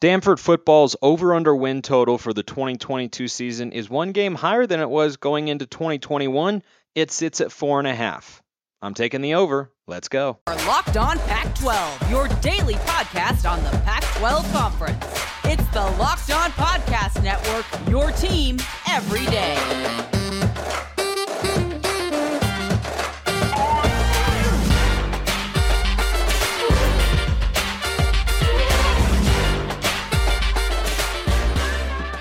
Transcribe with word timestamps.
Stanford 0.00 0.38
football's 0.38 0.96
over 1.00 1.32
under 1.34 1.54
win 1.56 1.80
total 1.80 2.18
for 2.18 2.34
the 2.34 2.42
2022 2.42 3.26
season 3.28 3.72
is 3.72 3.88
one 3.88 4.12
game 4.12 4.34
higher 4.34 4.66
than 4.66 4.80
it 4.80 4.90
was 4.90 5.16
going 5.16 5.48
into 5.48 5.66
2021. 5.66 6.62
It 6.94 7.10
sits 7.10 7.40
at 7.40 7.50
four 7.50 7.78
and 7.78 7.88
a 7.88 7.94
half. 7.94 8.42
I'm 8.82 8.92
taking 8.92 9.22
the 9.22 9.34
over. 9.34 9.72
Let's 9.86 10.08
go. 10.08 10.40
Our 10.46 10.56
Locked 10.66 10.98
On 10.98 11.18
Pac 11.20 11.54
12, 11.54 12.10
your 12.10 12.28
daily 12.42 12.74
podcast 12.74 13.50
on 13.50 13.62
the 13.64 13.70
Pac 13.78 14.02
12 14.18 14.52
Conference. 14.52 15.04
It's 15.44 15.66
the 15.68 15.80
Locked 15.98 16.30
On 16.30 16.50
Podcast 16.50 17.22
Network, 17.22 17.64
your 17.88 18.10
team 18.10 18.58
every 18.86 19.24
day. 19.26 20.13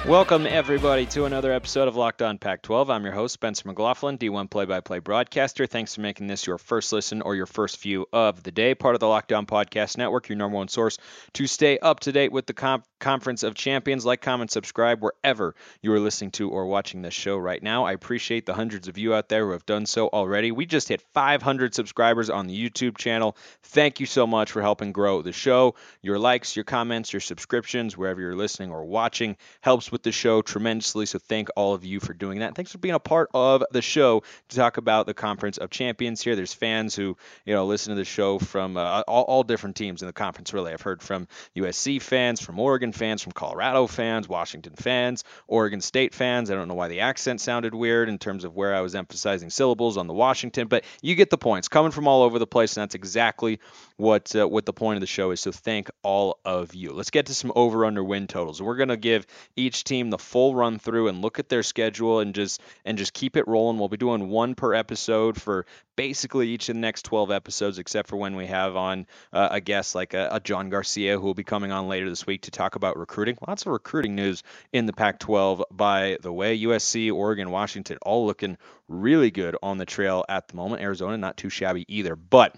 Welcome, 0.07 0.45
everybody, 0.45 1.05
to 1.07 1.23
another 1.23 1.53
episode 1.53 1.87
of 1.87 1.95
Locked 1.95 2.21
On 2.21 2.37
Pac 2.37 2.61
12. 2.61 2.89
I'm 2.89 3.05
your 3.05 3.13
host, 3.13 3.35
Spencer 3.35 3.69
McLaughlin, 3.69 4.17
D1 4.17 4.49
play 4.49 4.65
by 4.65 4.81
play 4.81 4.99
broadcaster. 4.99 5.65
Thanks 5.65 5.95
for 5.95 6.01
making 6.01 6.27
this 6.27 6.45
your 6.45 6.57
first 6.57 6.91
listen 6.91 7.21
or 7.21 7.35
your 7.37 7.45
first 7.45 7.81
view 7.81 8.05
of 8.11 8.43
the 8.43 8.51
day. 8.51 8.75
Part 8.75 8.95
of 8.95 8.99
the 8.99 9.07
Locked 9.07 9.31
On 9.31 9.45
Podcast 9.45 9.97
Network, 9.97 10.27
your 10.27 10.37
number 10.37 10.57
one 10.57 10.67
source 10.67 10.97
to 11.35 11.47
stay 11.47 11.79
up 11.79 12.01
to 12.01 12.11
date 12.11 12.33
with 12.33 12.45
the 12.47 12.53
comp- 12.53 12.83
Conference 13.03 13.43
of 13.43 13.53
Champions. 13.53 14.05
Like, 14.05 14.21
comment, 14.21 14.49
subscribe 14.49 15.01
wherever 15.01 15.55
you 15.81 15.91
are 15.91 15.99
listening 15.99 16.31
to 16.31 16.49
or 16.49 16.67
watching 16.67 17.01
this 17.01 17.13
show 17.13 17.35
right 17.35 17.61
now. 17.61 17.83
I 17.83 17.91
appreciate 17.91 18.45
the 18.45 18.53
hundreds 18.53 18.87
of 18.87 18.97
you 18.97 19.13
out 19.13 19.27
there 19.27 19.45
who 19.45 19.51
have 19.51 19.65
done 19.65 19.85
so 19.85 20.07
already. 20.07 20.53
We 20.53 20.65
just 20.65 20.87
hit 20.87 21.01
500 21.13 21.75
subscribers 21.75 22.29
on 22.29 22.47
the 22.47 22.69
YouTube 22.69 22.97
channel. 22.97 23.35
Thank 23.63 23.99
you 23.99 24.05
so 24.05 24.25
much 24.25 24.53
for 24.53 24.61
helping 24.61 24.93
grow 24.93 25.21
the 25.21 25.33
show. 25.33 25.75
Your 26.01 26.17
likes, 26.17 26.55
your 26.55 26.63
comments, 26.63 27.11
your 27.11 27.19
subscriptions, 27.19 27.97
wherever 27.97 28.21
you're 28.21 28.37
listening 28.37 28.71
or 28.71 28.85
watching, 28.85 29.35
helps 29.59 29.91
with 29.91 30.03
the 30.03 30.13
show 30.13 30.41
tremendously. 30.41 31.05
So 31.05 31.19
thank 31.19 31.49
all 31.57 31.73
of 31.73 31.83
you 31.83 31.99
for 31.99 32.13
doing 32.13 32.39
that. 32.39 32.55
Thanks 32.55 32.71
for 32.71 32.77
being 32.77 32.95
a 32.95 32.99
part 32.99 33.29
of 33.33 33.65
the 33.71 33.81
show 33.81 34.23
to 34.47 34.55
talk 34.55 34.77
about 34.77 35.07
the 35.07 35.13
Conference 35.13 35.57
of 35.57 35.69
Champions 35.69 36.21
here. 36.21 36.37
There's 36.37 36.53
fans 36.53 36.95
who, 36.95 37.17
you 37.45 37.53
know, 37.53 37.65
listen 37.65 37.89
to 37.91 37.99
the 37.99 38.05
show 38.05 38.39
from 38.39 38.77
uh, 38.77 39.01
all, 39.09 39.23
all 39.23 39.43
different 39.43 39.75
teams 39.75 40.01
in 40.01 40.05
the 40.05 40.13
conference, 40.13 40.53
really. 40.53 40.71
I've 40.71 40.81
heard 40.81 41.03
from 41.03 41.27
USC 41.57 42.01
fans, 42.01 42.39
from 42.39 42.57
Oregon 42.59 42.92
fans, 42.93 43.21
from 43.21 43.31
Colorado 43.31 43.87
fans, 43.87 44.29
Washington 44.29 44.73
fans, 44.75 45.23
Oregon 45.47 45.81
State 45.81 46.13
fans. 46.13 46.51
I 46.51 46.55
don't 46.55 46.67
know 46.67 46.75
why 46.75 46.87
the 46.87 47.01
accent 47.01 47.41
sounded 47.41 47.73
weird 47.73 48.09
in 48.09 48.19
terms 48.19 48.43
of 48.43 48.55
where 48.55 48.75
I 48.75 48.81
was 48.81 48.95
emphasizing 48.95 49.49
syllables 49.49 49.97
on 49.97 50.07
the 50.07 50.13
Washington, 50.13 50.67
but 50.67 50.83
you 51.01 51.15
get 51.15 51.29
the 51.29 51.37
points. 51.37 51.67
Coming 51.67 51.91
from 51.91 52.07
all 52.07 52.21
over 52.21 52.37
the 52.37 52.47
place, 52.47 52.77
and 52.77 52.83
that's 52.83 52.95
exactly 52.95 53.59
what 53.97 54.35
uh, 54.35 54.47
what 54.47 54.65
the 54.65 54.73
point 54.73 54.97
of 54.97 55.01
the 55.01 55.07
show 55.07 55.31
is. 55.31 55.39
So 55.39 55.51
thank 55.51 55.89
all 56.03 56.39
of 56.45 56.75
you. 56.75 56.93
Let's 56.93 57.09
get 57.09 57.25
to 57.27 57.33
some 57.33 57.51
over 57.55 57.85
under 57.85 58.03
win 58.03 58.27
totals. 58.27 58.61
We're 58.61 58.83
to 58.83 58.97
give 58.97 59.25
each 59.55 59.83
team 59.83 60.09
the 60.09 60.17
full 60.17 60.55
run 60.55 60.79
through 60.79 61.07
and 61.07 61.21
look 61.21 61.39
at 61.39 61.49
their 61.49 61.63
schedule 61.63 62.19
and 62.19 62.33
just 62.33 62.61
and 62.85 62.97
just 62.97 63.13
keep 63.13 63.37
it 63.37 63.47
rolling. 63.47 63.77
We'll 63.77 63.89
be 63.89 63.97
doing 63.97 64.29
one 64.29 64.55
per 64.55 64.73
episode 64.73 65.41
for 65.41 65.65
basically 65.95 66.49
each 66.49 66.69
of 66.69 66.75
the 66.75 66.81
next 66.81 67.03
12 67.05 67.31
episodes, 67.31 67.77
except 67.77 68.09
for 68.09 68.17
when 68.17 68.35
we 68.35 68.47
have 68.47 68.75
on 68.75 69.05
uh, 69.31 69.49
a 69.51 69.61
guest 69.61 69.95
like 69.95 70.13
a, 70.13 70.29
a, 70.31 70.39
John 70.39 70.69
Garcia 70.69 71.19
who 71.19 71.25
will 71.25 71.33
be 71.33 71.43
coming 71.43 71.71
on 71.71 71.87
later 71.87 72.09
this 72.09 72.25
week 72.25 72.41
to 72.43 72.51
talk 72.51 72.75
about 72.75 72.82
recruiting. 72.91 73.37
Lots 73.47 73.65
of 73.65 73.71
recruiting 73.71 74.15
news 74.15 74.43
in 74.71 74.85
the 74.85 74.93
Pac 74.93 75.19
12, 75.19 75.63
by 75.71 76.17
the 76.21 76.31
way. 76.31 76.59
USC, 76.59 77.11
Oregon, 77.11 77.49
Washington, 77.49 77.97
all 78.01 78.25
looking 78.25 78.57
really 78.87 79.31
good 79.31 79.55
on 79.63 79.77
the 79.77 79.85
trail 79.85 80.25
at 80.29 80.47
the 80.47 80.55
moment. 80.55 80.81
Arizona, 80.81 81.17
not 81.17 81.37
too 81.37 81.49
shabby 81.49 81.85
either. 81.87 82.15
But 82.15 82.57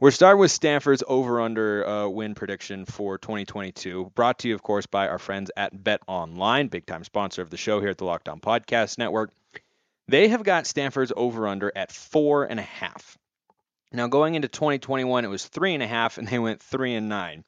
we're 0.00 0.10
starting 0.10 0.40
with 0.40 0.50
Stanford's 0.50 1.02
over 1.06 1.40
under 1.40 1.86
uh, 1.86 2.08
win 2.08 2.34
prediction 2.34 2.84
for 2.84 3.16
2022. 3.16 4.12
Brought 4.14 4.40
to 4.40 4.48
you, 4.48 4.54
of 4.54 4.62
course, 4.62 4.86
by 4.86 5.08
our 5.08 5.18
friends 5.18 5.50
at 5.56 5.82
Bet 5.82 6.02
Online, 6.06 6.68
big 6.68 6.84
time 6.84 7.04
sponsor 7.04 7.42
of 7.42 7.50
the 7.50 7.56
show 7.56 7.80
here 7.80 7.90
at 7.90 7.98
the 7.98 8.04
Locked 8.04 8.28
On 8.28 8.40
Podcast 8.40 8.98
Network. 8.98 9.30
They 10.08 10.28
have 10.28 10.42
got 10.42 10.66
Stanford's 10.66 11.12
over 11.16 11.48
under 11.48 11.72
at 11.74 11.90
four 11.90 12.44
and 12.44 12.60
a 12.60 12.64
half. 12.64 13.16
Now, 13.92 14.08
going 14.08 14.34
into 14.34 14.48
2021, 14.48 15.24
it 15.24 15.28
was 15.28 15.46
three 15.46 15.72
and 15.72 15.82
a 15.82 15.86
half, 15.86 16.18
and 16.18 16.26
they 16.26 16.40
went 16.40 16.60
three 16.60 16.94
and 16.94 17.08
nine, 17.08 17.44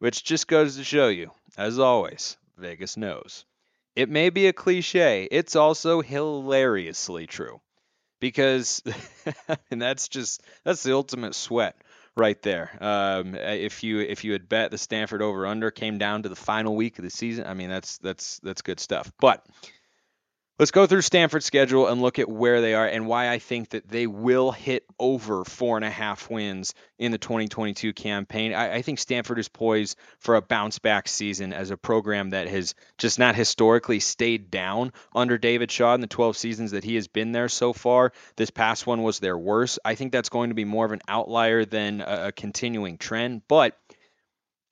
which 0.00 0.24
just 0.24 0.48
goes 0.48 0.76
to 0.76 0.84
show 0.84 1.08
you, 1.08 1.30
as 1.56 1.78
always, 1.78 2.36
Vegas 2.58 2.96
knows. 2.96 3.44
It 3.94 4.08
may 4.08 4.30
be 4.30 4.48
a 4.48 4.52
cliche, 4.52 5.28
it's 5.30 5.54
also 5.54 6.00
hilariously 6.00 7.26
true 7.26 7.60
because 8.20 8.82
and 9.70 9.80
that's 9.80 10.08
just 10.08 10.42
that's 10.64 10.82
the 10.82 10.94
ultimate 10.94 11.34
sweat 11.34 11.76
right 12.16 12.40
there. 12.42 12.70
Um, 12.80 13.34
if 13.34 13.82
you 13.82 14.00
if 14.00 14.24
you 14.24 14.32
had 14.32 14.48
bet 14.48 14.70
the 14.70 14.78
Stanford 14.78 15.22
over 15.22 15.46
under 15.46 15.70
came 15.70 15.98
down 15.98 16.22
to 16.22 16.28
the 16.28 16.36
final 16.36 16.76
week 16.76 16.98
of 16.98 17.04
the 17.04 17.10
season, 17.10 17.46
I 17.46 17.54
mean 17.54 17.70
that's 17.70 17.98
that's 17.98 18.38
that's 18.40 18.62
good 18.62 18.80
stuff. 18.80 19.10
But 19.20 19.44
Let's 20.60 20.72
go 20.72 20.86
through 20.86 21.00
Stanford's 21.00 21.46
schedule 21.46 21.86
and 21.86 22.02
look 22.02 22.18
at 22.18 22.28
where 22.28 22.60
they 22.60 22.74
are 22.74 22.86
and 22.86 23.06
why 23.06 23.30
I 23.30 23.38
think 23.38 23.70
that 23.70 23.88
they 23.88 24.06
will 24.06 24.52
hit 24.52 24.84
over 24.98 25.42
four 25.42 25.76
and 25.76 25.86
a 25.86 25.90
half 25.90 26.28
wins 26.28 26.74
in 26.98 27.12
the 27.12 27.16
2022 27.16 27.94
campaign. 27.94 28.52
I, 28.52 28.74
I, 28.74 28.82
think 28.82 28.98
Stanford 28.98 29.38
is 29.38 29.48
poised 29.48 29.96
for 30.18 30.36
a 30.36 30.42
bounce 30.42 30.78
back 30.78 31.08
season 31.08 31.54
as 31.54 31.70
a 31.70 31.78
program 31.78 32.28
that 32.30 32.46
has 32.48 32.74
just 32.98 33.18
not 33.18 33.36
historically 33.36 34.00
stayed 34.00 34.50
down 34.50 34.92
under 35.14 35.38
David 35.38 35.70
Shaw 35.70 35.94
in 35.94 36.02
the 36.02 36.06
12 36.06 36.36
seasons 36.36 36.72
that 36.72 36.84
he 36.84 36.96
has 36.96 37.08
been 37.08 37.32
there 37.32 37.48
so 37.48 37.72
far. 37.72 38.12
This 38.36 38.50
past 38.50 38.86
one 38.86 39.02
was 39.02 39.18
their 39.18 39.38
worst. 39.38 39.78
I 39.82 39.94
think 39.94 40.12
that's 40.12 40.28
going 40.28 40.50
to 40.50 40.54
be 40.54 40.66
more 40.66 40.84
of 40.84 40.92
an 40.92 41.00
outlier 41.08 41.64
than 41.64 42.02
a, 42.02 42.26
a 42.26 42.32
continuing 42.32 42.98
trend, 42.98 43.40
but 43.48 43.78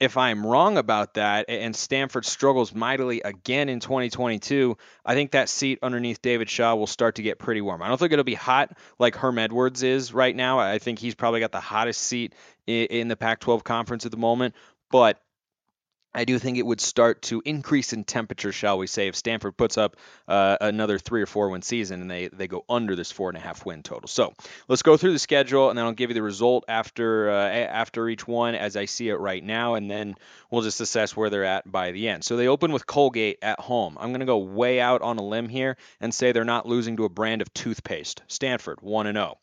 if 0.00 0.16
I'm 0.16 0.46
wrong 0.46 0.78
about 0.78 1.14
that 1.14 1.46
and 1.48 1.74
Stanford 1.74 2.24
struggles 2.24 2.72
mightily 2.72 3.20
again 3.20 3.68
in 3.68 3.80
2022, 3.80 4.76
I 5.04 5.14
think 5.14 5.32
that 5.32 5.48
seat 5.48 5.80
underneath 5.82 6.22
David 6.22 6.48
Shaw 6.48 6.76
will 6.76 6.86
start 6.86 7.16
to 7.16 7.22
get 7.22 7.38
pretty 7.38 7.60
warm. 7.60 7.82
I 7.82 7.88
don't 7.88 7.98
think 7.98 8.12
it'll 8.12 8.24
be 8.24 8.34
hot 8.34 8.78
like 8.98 9.16
Herm 9.16 9.38
Edwards 9.38 9.82
is 9.82 10.12
right 10.14 10.34
now. 10.34 10.60
I 10.60 10.78
think 10.78 10.98
he's 10.98 11.14
probably 11.14 11.40
got 11.40 11.52
the 11.52 11.60
hottest 11.60 12.02
seat 12.02 12.34
in 12.66 13.08
the 13.08 13.16
Pac 13.16 13.40
12 13.40 13.64
conference 13.64 14.04
at 14.06 14.12
the 14.12 14.18
moment, 14.18 14.54
but 14.90 15.20
I 16.18 16.24
do 16.24 16.40
think 16.40 16.58
it 16.58 16.66
would 16.66 16.80
start 16.80 17.22
to 17.22 17.40
increase 17.44 17.92
in 17.92 18.02
temperature, 18.02 18.50
shall 18.50 18.76
we 18.76 18.88
say, 18.88 19.06
if 19.06 19.14
Stanford 19.14 19.56
puts 19.56 19.78
up 19.78 19.96
uh, 20.26 20.56
another 20.60 20.98
three 20.98 21.22
or 21.22 21.26
four 21.26 21.48
win 21.48 21.62
season 21.62 22.00
and 22.00 22.10
they, 22.10 22.26
they 22.26 22.48
go 22.48 22.64
under 22.68 22.96
this 22.96 23.12
four 23.12 23.28
and 23.28 23.38
a 23.38 23.40
half 23.40 23.64
win 23.64 23.84
total. 23.84 24.08
So 24.08 24.34
let's 24.66 24.82
go 24.82 24.96
through 24.96 25.12
the 25.12 25.20
schedule 25.20 25.70
and 25.70 25.78
then 25.78 25.84
I'll 25.84 25.92
give 25.92 26.10
you 26.10 26.14
the 26.14 26.22
result 26.22 26.64
after 26.66 27.30
uh, 27.30 27.48
after 27.48 28.08
each 28.08 28.26
one 28.26 28.56
as 28.56 28.76
I 28.76 28.86
see 28.86 29.08
it 29.10 29.14
right 29.14 29.44
now, 29.44 29.74
and 29.74 29.88
then 29.88 30.16
we'll 30.50 30.62
just 30.62 30.80
assess 30.80 31.16
where 31.16 31.30
they're 31.30 31.44
at 31.44 31.70
by 31.70 31.92
the 31.92 32.08
end. 32.08 32.24
So 32.24 32.36
they 32.36 32.48
open 32.48 32.72
with 32.72 32.84
Colgate 32.84 33.38
at 33.40 33.60
home. 33.60 33.96
I'm 34.00 34.10
going 34.10 34.18
to 34.18 34.26
go 34.26 34.38
way 34.38 34.80
out 34.80 35.02
on 35.02 35.18
a 35.18 35.24
limb 35.24 35.48
here 35.48 35.76
and 36.00 36.12
say 36.12 36.32
they're 36.32 36.44
not 36.44 36.66
losing 36.66 36.96
to 36.96 37.04
a 37.04 37.08
brand 37.08 37.42
of 37.42 37.54
toothpaste. 37.54 38.22
Stanford 38.26 38.80
one 38.80 39.06
and 39.06 39.14
zero. 39.14 39.36
Oh. 39.36 39.38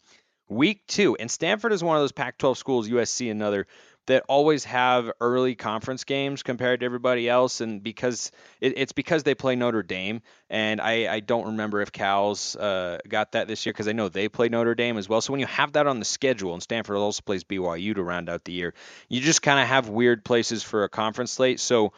Week 0.47 0.85
two, 0.85 1.15
and 1.15 1.31
Stanford 1.31 1.71
is 1.71 1.83
one 1.83 1.97
of 1.97 2.03
those 2.03 2.11
Pac-12 2.11 2.57
schools. 2.57 2.87
USC 2.87 3.31
another 3.31 3.65
that 4.07 4.23
always 4.27 4.63
have 4.65 5.11
early 5.19 5.55
conference 5.55 6.03
games 6.03 6.43
compared 6.43 6.81
to 6.81 6.85
everybody 6.85 7.27
else, 7.27 7.61
and 7.61 7.81
because 7.81 8.31
it, 8.61 8.77
it's 8.77 8.91
because 8.91 9.23
they 9.23 9.35
play 9.35 9.55
Notre 9.55 9.83
Dame, 9.83 10.21
and 10.49 10.79
I, 10.79 11.13
I 11.13 11.19
don't 11.19 11.47
remember 11.47 11.81
if 11.81 11.91
Cal's 11.91 12.55
uh, 12.55 12.99
got 13.07 13.31
that 13.31 13.47
this 13.47 13.65
year 13.65 13.73
because 13.73 13.87
I 13.87 13.93
know 13.93 14.09
they 14.09 14.29
play 14.29 14.49
Notre 14.49 14.75
Dame 14.75 14.97
as 14.97 15.09
well. 15.09 15.21
So 15.21 15.33
when 15.33 15.39
you 15.39 15.47
have 15.47 15.73
that 15.73 15.87
on 15.87 15.99
the 15.99 16.05
schedule, 16.05 16.53
and 16.53 16.61
Stanford 16.61 16.97
also 16.97 17.21
plays 17.25 17.43
BYU 17.43 17.95
to 17.95 18.03
round 18.03 18.29
out 18.29 18.43
the 18.43 18.53
year, 18.53 18.73
you 19.09 19.21
just 19.21 19.41
kind 19.41 19.59
of 19.59 19.67
have 19.67 19.89
weird 19.89 20.23
places 20.23 20.61
for 20.63 20.83
a 20.83 20.89
conference 20.89 21.31
slate. 21.31 21.59
So 21.59 21.93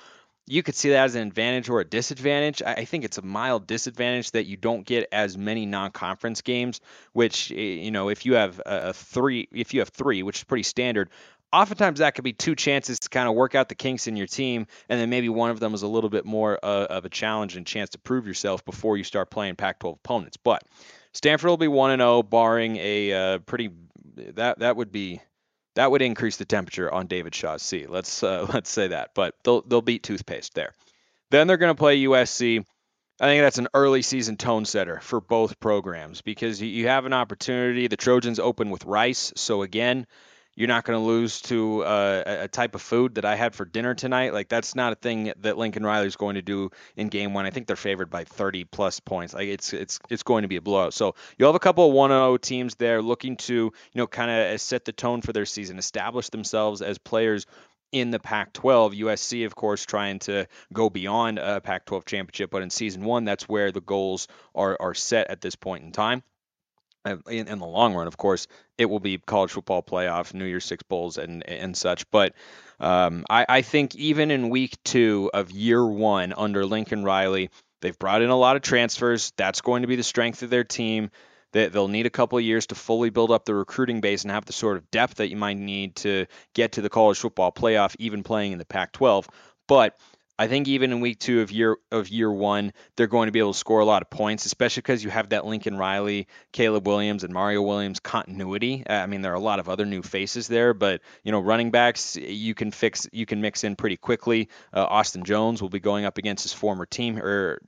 you 0.50 0.64
could 0.64 0.76
see 0.76 0.92
that 0.92 1.04
as 1.04 1.16
an 1.16 1.28
advantage 1.28 1.68
or 1.68 1.82
a 1.82 1.86
disadvantage. 1.86 2.62
I 2.66 2.86
think 2.86 3.04
it's 3.04 3.18
a 3.18 3.22
mild 3.22 3.68
disadvantage 3.68 4.32
that 4.32 4.46
you 4.46 4.56
don't 4.56 4.86
get 4.86 5.10
as 5.12 5.38
many 5.38 5.66
non-conference 5.66 6.42
games. 6.42 6.80
Which 7.12 7.52
you 7.52 7.92
know, 7.92 8.08
if 8.08 8.26
you 8.26 8.36
have 8.36 8.62
a 8.66 8.94
three, 8.94 9.50
if 9.52 9.74
you 9.74 9.82
have 9.82 9.90
three, 9.90 10.24
which 10.24 10.38
is 10.38 10.44
pretty 10.46 10.64
standard, 10.64 11.10
oftentimes 11.52 12.00
that 12.00 12.16
could 12.16 12.24
be 12.24 12.34
two 12.34 12.56
chances 12.56 13.00
to 13.00 13.10
kind 13.10 13.28
of 13.28 13.36
work 13.36 13.56
out 13.56 13.70
the 13.70 13.76
kinks 13.76 14.08
in 14.08 14.16
your 14.16 14.28
team, 14.28 14.68
and 14.90 15.00
then 15.00 15.10
maybe 15.10 15.30
one 15.30 15.50
of 15.50 15.60
them 15.60 15.74
is 15.74 15.82
a 15.82 15.88
little 15.88 16.10
bit 16.10 16.26
more 16.26 16.60
uh, 16.64 16.86
of 16.90 17.06
a 17.06 17.10
challenge 17.10 17.56
and 17.56 17.66
chance 17.66 17.92
to 17.92 18.00
prove 18.00 18.28
yourself 18.28 18.66
before 18.66 18.98
you 18.98 19.04
start 19.04 19.30
playing 19.30 19.56
Pac-12 19.56 19.96
opponents. 19.96 20.38
But 20.38 20.64
Stanford 21.14 21.50
will 21.50 21.58
be 21.58 21.68
one 21.68 21.92
and 21.92 22.00
zero, 22.00 22.18
oh, 22.18 22.24
barring 22.24 22.78
a 22.78 23.14
uh, 23.14 23.38
pretty 23.40 23.72
that 24.16 24.60
that 24.60 24.76
would 24.76 24.92
be 24.92 25.22
that 25.76 25.92
would 25.92 26.02
increase 26.02 26.38
the 26.38 26.46
temperature 26.46 26.92
on 26.92 27.08
David 27.08 27.36
Shaw's 27.36 27.62
seat. 27.62 27.90
Let's 27.90 28.24
uh, 28.24 28.48
let's 28.54 28.70
say 28.70 28.90
that, 28.90 29.12
but 29.16 29.36
they'll 29.44 29.62
they'll 29.62 29.82
beat 29.82 30.04
toothpaste 30.04 30.54
there. 30.54 30.74
Then 31.30 31.48
they're 31.48 31.58
going 31.58 31.76
to 31.76 31.80
play 31.80 32.02
USC. 32.04 32.66
I 33.20 33.26
think 33.26 33.42
that's 33.42 33.58
an 33.58 33.70
early 33.74 34.04
season 34.04 34.38
tone 34.38 34.66
setter 34.66 35.00
for 35.02 35.20
both 35.20 35.60
programs 35.60 36.22
because 36.22 36.62
you 36.62 36.88
have 36.88 37.06
an 37.06 37.14
opportunity. 37.14 37.88
The 37.88 37.98
Trojans 37.98 38.38
open 38.38 38.70
with 38.70 38.86
Rice, 38.86 39.34
so 39.36 39.64
again, 39.64 40.06
you're 40.58 40.68
not 40.68 40.86
going 40.86 41.00
to 41.00 41.06
lose 41.06 41.40
to 41.40 41.84
uh, 41.84 42.24
a 42.26 42.48
type 42.48 42.74
of 42.74 42.82
food 42.82 43.16
that 43.16 43.26
I 43.26 43.36
had 43.36 43.54
for 43.54 43.64
dinner 43.64 43.94
tonight. 43.94 44.34
Like 44.34 44.50
that's 44.50 44.74
not 44.74 44.92
a 44.92 44.96
thing 44.96 45.32
that 45.42 45.56
Lincoln 45.56 45.86
Riley 45.86 46.08
is 46.08 46.16
going 46.16 46.34
to 46.34 46.42
do 46.42 46.72
in 46.96 47.10
game 47.10 47.36
one. 47.36 47.46
I 47.46 47.52
think 47.52 47.68
they're 47.68 47.76
favored 47.76 48.10
by 48.10 48.24
30 48.24 48.64
plus 48.64 49.00
points. 49.00 49.36
Like 49.36 49.48
it's 49.48 49.72
it's 49.72 50.00
it's 50.10 50.24
going 50.24 50.42
to 50.42 50.48
be 50.48 50.56
a 50.56 50.62
blowout. 50.62 50.96
So 50.96 51.14
you'll 51.38 51.50
have 51.50 51.56
a 51.56 51.60
couple 51.60 51.88
of 51.88 51.94
1-0 51.94 52.42
teams 52.42 52.74
there 52.74 53.04
looking 53.04 53.38
to 53.38 53.54
you 53.54 53.72
know 53.94 54.08
kind 54.08 54.32
of 54.32 54.60
set 54.60 54.84
the 54.84 54.92
tone 54.92 55.22
for 55.22 55.32
their 55.32 55.46
season, 55.46 55.78
establish 55.78 56.30
themselves 56.30 56.82
as 56.82 56.98
players 56.98 57.46
in 57.92 58.10
the 58.10 58.20
Pac 58.20 58.52
12. 58.54 58.94
USC, 58.94 59.46
of 59.46 59.56
course, 59.56 59.86
trying 59.86 60.18
to 60.20 60.48
go 60.74 60.90
beyond 60.90 61.38
a 61.38 61.62
Pac 61.62 61.86
12 61.86 62.04
championship, 62.06 62.50
but 62.50 62.64
in 62.64 62.72
season 62.72 63.06
one, 63.06 63.26
that's 63.26 63.48
where 63.48 63.72
the 63.72 63.80
goals 63.80 64.28
are, 64.56 64.76
are 64.80 64.96
set 64.96 65.30
at 65.30 65.40
this 65.40 65.56
point 65.56 65.84
in 65.84 65.92
time. 65.92 66.24
In, 67.30 67.48
in, 67.48 67.60
the 67.60 67.66
long 67.66 67.94
run, 67.94 68.08
of 68.08 68.18
course, 68.18 68.48
it 68.78 68.86
will 68.86 69.00
be 69.00 69.18
college 69.18 69.52
football 69.52 69.82
playoff, 69.84 70.34
New 70.34 70.46
Year's 70.46 70.66
Six 70.66 70.84
bowls, 70.84 71.18
and 71.18 71.48
and 71.48 71.76
such. 71.76 72.10
But 72.12 72.34
um, 72.80 73.26
I, 73.30 73.46
I 73.48 73.62
think 73.62 73.96
even 73.96 74.32
in 74.32 74.50
week 74.50 74.78
two 74.84 75.32
of 75.34 75.52
year 75.52 75.86
one 75.86 76.34
under 76.36 76.66
Lincoln 76.66 77.04
Riley, 77.04 77.50
they've 77.82 77.98
brought 77.98 78.22
in 78.22 78.30
a 78.30 78.36
lot 78.36 78.56
of 78.56 78.62
transfers. 78.62 79.34
That's 79.38 79.62
going 79.62 79.82
to 79.82 79.88
be 79.88 79.96
the 79.96 80.04
strength 80.04 80.44
of 80.44 80.50
their 80.50 80.64
team. 80.64 81.12
They, 81.54 81.70
they'll 81.70 81.88
need 81.88 82.06
a 82.06 82.12
couple 82.12 82.38
of 82.38 82.44
years 82.44 82.68
to 82.68 82.76
fully 82.76 83.10
build 83.10 83.32
up 83.32 83.46
the 83.46 83.56
recruiting 83.56 84.02
base 84.02 84.24
and 84.24 84.32
have 84.32 84.46
the 84.46 84.54
sort 84.54 84.78
of 84.78 84.92
depth 84.92 85.16
that 85.16 85.30
you 85.30 85.38
might 85.38 85.58
need 85.58 85.96
to 85.98 86.26
get 86.54 86.74
to 86.74 86.82
the 86.82 86.90
college 86.90 87.20
football 87.20 87.52
playoff, 87.52 87.96
even 88.00 88.24
playing 88.24 88.52
in 88.52 88.58
the 88.58 88.66
Pac-12. 88.66 89.28
But 89.68 89.98
I 90.40 90.48
think 90.48 90.68
even 90.68 90.92
in 90.92 91.00
week 91.00 91.20
two 91.20 91.42
of 91.42 91.52
year 91.52 91.78
of 91.92 92.10
year 92.10 92.32
one, 92.32 92.74
they're 92.96 93.08
going 93.08 93.28
to 93.28 93.32
be 93.32 93.40
able 93.40 93.54
to 93.54 93.60
score 93.60 93.80
a 93.80 93.86
lot 93.86 94.02
of 94.02 94.10
points, 94.10 94.46
especially 94.46 94.82
because 94.82 95.04
you 95.04 95.10
have 95.10 95.30
that 95.30 95.46
Lincoln 95.46 95.78
Riley, 95.78 96.28
Caleb 96.52 96.88
Williams, 96.88 97.24
and 97.24 97.34
Mario 97.34 97.62
Williams 97.62 98.00
continuity. 98.00 98.84
Uh, 98.88 98.94
I 98.94 99.06
mean, 99.08 99.22
there 99.22 99.32
are 99.32 99.36
a 99.36 99.40
lot 99.40 99.60
of 99.60 99.68
other 99.68 99.86
new 99.86 100.04
faces 100.04 100.48
there, 100.48 100.74
but 100.74 101.02
you 101.24 101.32
know, 101.32 101.40
running 101.40 101.72
backs 101.72 102.16
you 102.16 102.54
can 102.54 102.72
fix, 102.72 103.08
you 103.12 103.26
can 103.26 103.42
mix 103.42 103.64
in 103.64 103.76
pretty 103.76 103.98
quickly. 103.98 104.50
Uh, 104.74 104.86
Austin 104.86 105.24
Jones 105.24 105.62
will 105.62 105.70
be 105.70 105.80
going 105.80 106.06
up 106.06 106.18
against 106.18 106.44
his 106.44 106.54
former 106.54 106.86
team, 106.86 107.18
or 107.18 107.60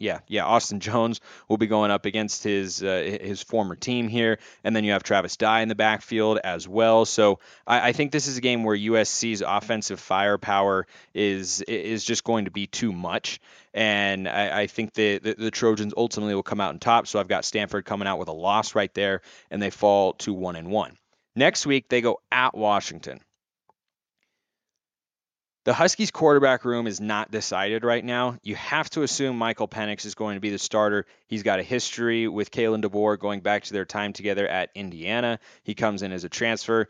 yeah, 0.00 0.20
yeah. 0.28 0.46
Austin 0.46 0.80
Jones 0.80 1.20
will 1.46 1.58
be 1.58 1.66
going 1.66 1.90
up 1.90 2.06
against 2.06 2.42
his 2.42 2.82
uh, 2.82 3.18
his 3.20 3.42
former 3.42 3.76
team 3.76 4.08
here, 4.08 4.38
and 4.64 4.74
then 4.74 4.82
you 4.82 4.92
have 4.92 5.02
Travis 5.02 5.36
Dye 5.36 5.60
in 5.60 5.68
the 5.68 5.74
backfield 5.74 6.38
as 6.42 6.66
well. 6.66 7.04
So 7.04 7.38
I, 7.66 7.88
I, 7.88 7.92
think 7.92 8.10
this 8.10 8.26
is 8.26 8.38
a 8.38 8.40
game 8.40 8.64
where 8.64 8.76
USC's 8.76 9.42
offensive 9.42 10.00
firepower 10.00 10.86
is 11.12 11.60
is 11.60 12.02
just 12.02 12.24
going 12.24 12.46
to 12.46 12.50
be 12.50 12.66
too 12.66 12.92
much, 12.92 13.40
and 13.74 14.26
I, 14.26 14.62
I 14.62 14.66
think 14.68 14.94
the, 14.94 15.18
the, 15.18 15.34
the 15.34 15.50
Trojans 15.50 15.92
ultimately 15.94 16.34
will 16.34 16.42
come 16.42 16.62
out 16.62 16.70
on 16.70 16.78
top. 16.78 17.06
So 17.06 17.20
I've 17.20 17.28
got 17.28 17.44
Stanford 17.44 17.84
coming 17.84 18.08
out 18.08 18.18
with 18.18 18.28
a 18.28 18.32
loss 18.32 18.74
right 18.74 18.92
there, 18.94 19.20
and 19.50 19.60
they 19.60 19.70
fall 19.70 20.14
to 20.14 20.32
one 20.32 20.56
and 20.56 20.70
one. 20.70 20.96
Next 21.36 21.66
week 21.66 21.90
they 21.90 22.00
go 22.00 22.20
at 22.32 22.56
Washington. 22.56 23.20
The 25.64 25.74
Huskies 25.74 26.10
quarterback 26.10 26.64
room 26.64 26.86
is 26.86 27.02
not 27.02 27.30
decided 27.30 27.84
right 27.84 28.02
now. 28.02 28.38
You 28.42 28.54
have 28.54 28.88
to 28.90 29.02
assume 29.02 29.36
Michael 29.36 29.68
Penix 29.68 30.06
is 30.06 30.14
going 30.14 30.36
to 30.36 30.40
be 30.40 30.48
the 30.48 30.58
starter. 30.58 31.04
He's 31.26 31.42
got 31.42 31.60
a 31.60 31.62
history 31.62 32.28
with 32.28 32.50
Kalen 32.50 32.82
DeBoer 32.82 33.18
going 33.18 33.40
back 33.40 33.64
to 33.64 33.74
their 33.74 33.84
time 33.84 34.14
together 34.14 34.48
at 34.48 34.70
Indiana. 34.74 35.38
He 35.62 35.74
comes 35.74 36.00
in 36.00 36.12
as 36.12 36.24
a 36.24 36.30
transfer. 36.30 36.88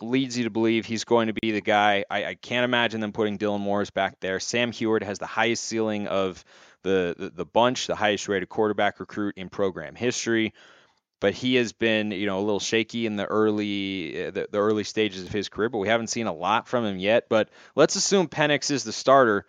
Leads 0.00 0.38
you 0.38 0.44
to 0.44 0.50
believe 0.50 0.86
he's 0.86 1.02
going 1.02 1.28
to 1.28 1.32
be 1.32 1.50
the 1.50 1.60
guy. 1.60 2.04
I, 2.08 2.26
I 2.26 2.34
can't 2.34 2.64
imagine 2.64 3.00
them 3.00 3.12
putting 3.12 3.38
Dylan 3.38 3.60
Morris 3.60 3.90
back 3.90 4.20
there. 4.20 4.38
Sam 4.38 4.70
Huard 4.70 5.02
has 5.02 5.18
the 5.18 5.26
highest 5.26 5.64
ceiling 5.64 6.06
of 6.06 6.44
the, 6.82 7.16
the, 7.18 7.30
the 7.30 7.46
bunch, 7.46 7.88
the 7.88 7.96
highest 7.96 8.28
rated 8.28 8.48
quarterback 8.48 9.00
recruit 9.00 9.34
in 9.36 9.48
program 9.48 9.96
history 9.96 10.52
but 11.20 11.34
he 11.34 11.54
has 11.56 11.72
been, 11.72 12.10
you 12.10 12.26
know, 12.26 12.38
a 12.38 12.40
little 12.40 12.60
shaky 12.60 13.06
in 13.06 13.16
the 13.16 13.24
early 13.24 14.26
uh, 14.26 14.30
the, 14.30 14.48
the, 14.50 14.58
early 14.58 14.84
stages 14.84 15.22
of 15.24 15.32
his 15.32 15.48
career. 15.48 15.68
But 15.68 15.78
we 15.78 15.88
haven't 15.88 16.08
seen 16.08 16.26
a 16.26 16.32
lot 16.32 16.68
from 16.68 16.84
him 16.84 16.98
yet. 16.98 17.28
But 17.28 17.48
let's 17.74 17.96
assume 17.96 18.28
Penix 18.28 18.70
is 18.70 18.84
the 18.84 18.92
starter. 18.92 19.46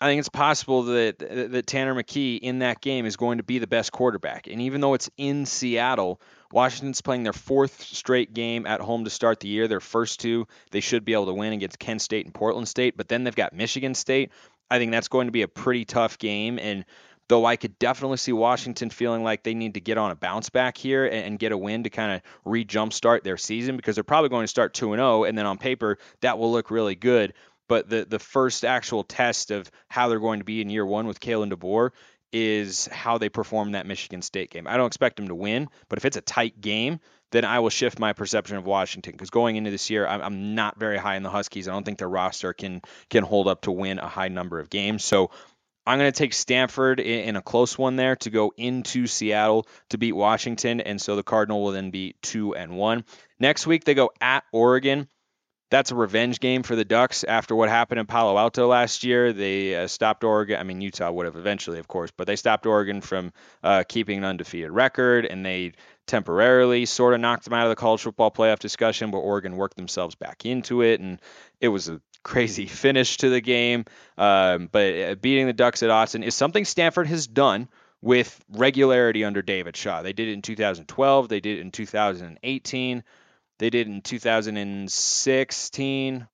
I 0.00 0.06
think 0.06 0.18
it's 0.18 0.28
possible 0.28 0.84
that 0.84 1.18
that 1.18 1.66
Tanner 1.66 1.94
McKee 1.94 2.38
in 2.40 2.60
that 2.60 2.80
game 2.80 3.06
is 3.06 3.16
going 3.16 3.38
to 3.38 3.44
be 3.44 3.58
the 3.58 3.66
best 3.68 3.92
quarterback. 3.92 4.48
And 4.48 4.62
even 4.62 4.80
though 4.80 4.94
it's 4.94 5.10
in 5.16 5.46
Seattle, 5.46 6.20
Washington's 6.52 7.00
playing 7.00 7.22
their 7.22 7.32
fourth 7.32 7.82
straight 7.82 8.34
game 8.34 8.66
at 8.66 8.80
home 8.80 9.04
to 9.04 9.10
start 9.10 9.40
the 9.40 9.48
year. 9.48 9.68
Their 9.68 9.80
first 9.80 10.20
two 10.20 10.46
they 10.70 10.80
should 10.80 11.04
be 11.04 11.12
able 11.12 11.26
to 11.26 11.34
win 11.34 11.52
against 11.52 11.78
Kent 11.78 12.02
State 12.02 12.26
and 12.26 12.34
Portland 12.34 12.68
State, 12.68 12.96
but 12.96 13.08
then 13.08 13.24
they've 13.24 13.34
got 13.34 13.52
Michigan 13.52 13.94
State. 13.94 14.30
I 14.70 14.78
think 14.78 14.90
that's 14.90 15.08
going 15.08 15.26
to 15.26 15.32
be 15.32 15.42
a 15.42 15.48
pretty 15.48 15.84
tough 15.84 16.18
game 16.18 16.58
and 16.58 16.84
Though 17.32 17.46
I 17.46 17.56
could 17.56 17.78
definitely 17.78 18.18
see 18.18 18.34
Washington 18.34 18.90
feeling 18.90 19.24
like 19.24 19.42
they 19.42 19.54
need 19.54 19.72
to 19.72 19.80
get 19.80 19.96
on 19.96 20.10
a 20.10 20.14
bounce 20.14 20.50
back 20.50 20.76
here 20.76 21.06
and, 21.06 21.38
get 21.38 21.50
a 21.50 21.56
win 21.56 21.84
to 21.84 21.88
kind 21.88 22.12
of 22.12 22.20
re 22.44 22.62
jumpstart 22.62 23.22
their 23.22 23.38
season 23.38 23.78
because 23.78 23.94
they're 23.94 24.04
probably 24.04 24.28
going 24.28 24.44
to 24.44 24.48
start 24.48 24.74
2 24.74 24.94
0, 24.94 25.24
and 25.24 25.38
then 25.38 25.46
on 25.46 25.56
paper, 25.56 25.96
that 26.20 26.38
will 26.38 26.52
look 26.52 26.70
really 26.70 26.94
good. 26.94 27.32
But 27.68 27.88
the, 27.88 28.04
the 28.04 28.18
first 28.18 28.66
actual 28.66 29.02
test 29.02 29.50
of 29.50 29.70
how 29.88 30.08
they're 30.08 30.20
going 30.20 30.40
to 30.40 30.44
be 30.44 30.60
in 30.60 30.68
year 30.68 30.84
one 30.84 31.06
with 31.06 31.20
Kalen 31.20 31.50
DeBoer 31.50 31.92
is 32.34 32.86
how 32.88 33.16
they 33.16 33.30
perform 33.30 33.72
that 33.72 33.86
Michigan 33.86 34.20
State 34.20 34.50
game. 34.50 34.66
I 34.66 34.76
don't 34.76 34.88
expect 34.88 35.16
them 35.16 35.28
to 35.28 35.34
win, 35.34 35.68
but 35.88 35.98
if 35.98 36.04
it's 36.04 36.18
a 36.18 36.20
tight 36.20 36.60
game, 36.60 37.00
then 37.30 37.46
I 37.46 37.60
will 37.60 37.70
shift 37.70 37.98
my 37.98 38.12
perception 38.12 38.58
of 38.58 38.66
Washington 38.66 39.12
because 39.12 39.30
going 39.30 39.56
into 39.56 39.70
this 39.70 39.88
year, 39.88 40.06
I'm, 40.06 40.54
not 40.54 40.78
very 40.78 40.98
high 40.98 41.16
in 41.16 41.22
the 41.22 41.30
Huskies. 41.30 41.66
I 41.66 41.72
don't 41.72 41.82
think 41.82 41.98
their 41.98 42.10
roster 42.10 42.52
can 42.52 42.82
can 43.08 43.24
hold 43.24 43.48
up 43.48 43.62
to 43.62 43.72
win 43.72 43.98
a 43.98 44.06
high 44.06 44.28
number 44.28 44.60
of 44.60 44.68
games. 44.68 45.02
So 45.02 45.30
I'm 45.86 45.98
going 45.98 46.12
to 46.12 46.16
take 46.16 46.32
Stanford 46.32 47.00
in 47.00 47.34
a 47.36 47.42
close 47.42 47.76
one 47.76 47.96
there 47.96 48.16
to 48.16 48.30
go 48.30 48.52
into 48.56 49.06
Seattle 49.06 49.66
to 49.90 49.98
beat 49.98 50.12
Washington, 50.12 50.80
and 50.80 51.00
so 51.00 51.16
the 51.16 51.24
Cardinal 51.24 51.62
will 51.62 51.72
then 51.72 51.90
be 51.90 52.14
two 52.22 52.54
and 52.54 52.76
one. 52.76 53.04
Next 53.40 53.66
week 53.66 53.84
they 53.84 53.94
go 53.94 54.10
at 54.20 54.44
Oregon. 54.52 55.08
That's 55.70 55.90
a 55.90 55.94
revenge 55.96 56.38
game 56.38 56.62
for 56.64 56.76
the 56.76 56.84
Ducks 56.84 57.24
after 57.24 57.56
what 57.56 57.70
happened 57.70 57.98
in 57.98 58.06
Palo 58.06 58.36
Alto 58.36 58.68
last 58.68 59.04
year. 59.04 59.32
They 59.32 59.74
uh, 59.74 59.86
stopped 59.88 60.22
Oregon. 60.22 60.60
I 60.60 60.64
mean, 60.64 60.82
Utah 60.82 61.10
would 61.10 61.24
have 61.24 61.34
eventually, 61.34 61.78
of 61.78 61.88
course, 61.88 62.10
but 62.14 62.26
they 62.26 62.36
stopped 62.36 62.66
Oregon 62.66 63.00
from 63.00 63.32
uh, 63.62 63.82
keeping 63.88 64.18
an 64.18 64.24
undefeated 64.24 64.70
record, 64.70 65.24
and 65.24 65.44
they 65.44 65.72
temporarily 66.06 66.84
sort 66.84 67.14
of 67.14 67.20
knocked 67.20 67.44
them 67.44 67.54
out 67.54 67.64
of 67.64 67.70
the 67.70 67.76
college 67.76 68.02
football 68.02 68.30
playoff 68.30 68.58
discussion, 68.58 69.10
but 69.10 69.18
Oregon 69.18 69.56
worked 69.56 69.76
themselves 69.76 70.14
back 70.14 70.44
into 70.44 70.82
it, 70.82 71.00
and 71.00 71.20
it 71.58 71.68
was 71.68 71.88
a 71.88 72.02
crazy 72.22 72.66
finish 72.66 73.16
to 73.18 73.28
the 73.28 73.40
game. 73.40 73.84
Um, 74.16 74.68
but 74.70 74.94
uh, 74.94 75.14
beating 75.16 75.46
the 75.46 75.52
Ducks 75.52 75.82
at 75.82 75.90
Autzen 75.90 76.24
is 76.24 76.34
something 76.34 76.64
Stanford 76.64 77.06
has 77.08 77.26
done 77.26 77.68
with 78.00 78.40
regularity 78.50 79.24
under 79.24 79.42
David 79.42 79.76
Shaw. 79.76 80.02
They 80.02 80.12
did 80.12 80.28
it 80.28 80.32
in 80.32 80.42
2012, 80.42 81.28
they 81.28 81.40
did 81.40 81.58
it 81.58 81.62
in 81.62 81.70
2018, 81.70 83.04
they 83.58 83.70
did 83.70 83.86
it 83.86 83.90
in 83.90 84.02
2016. 84.02 86.28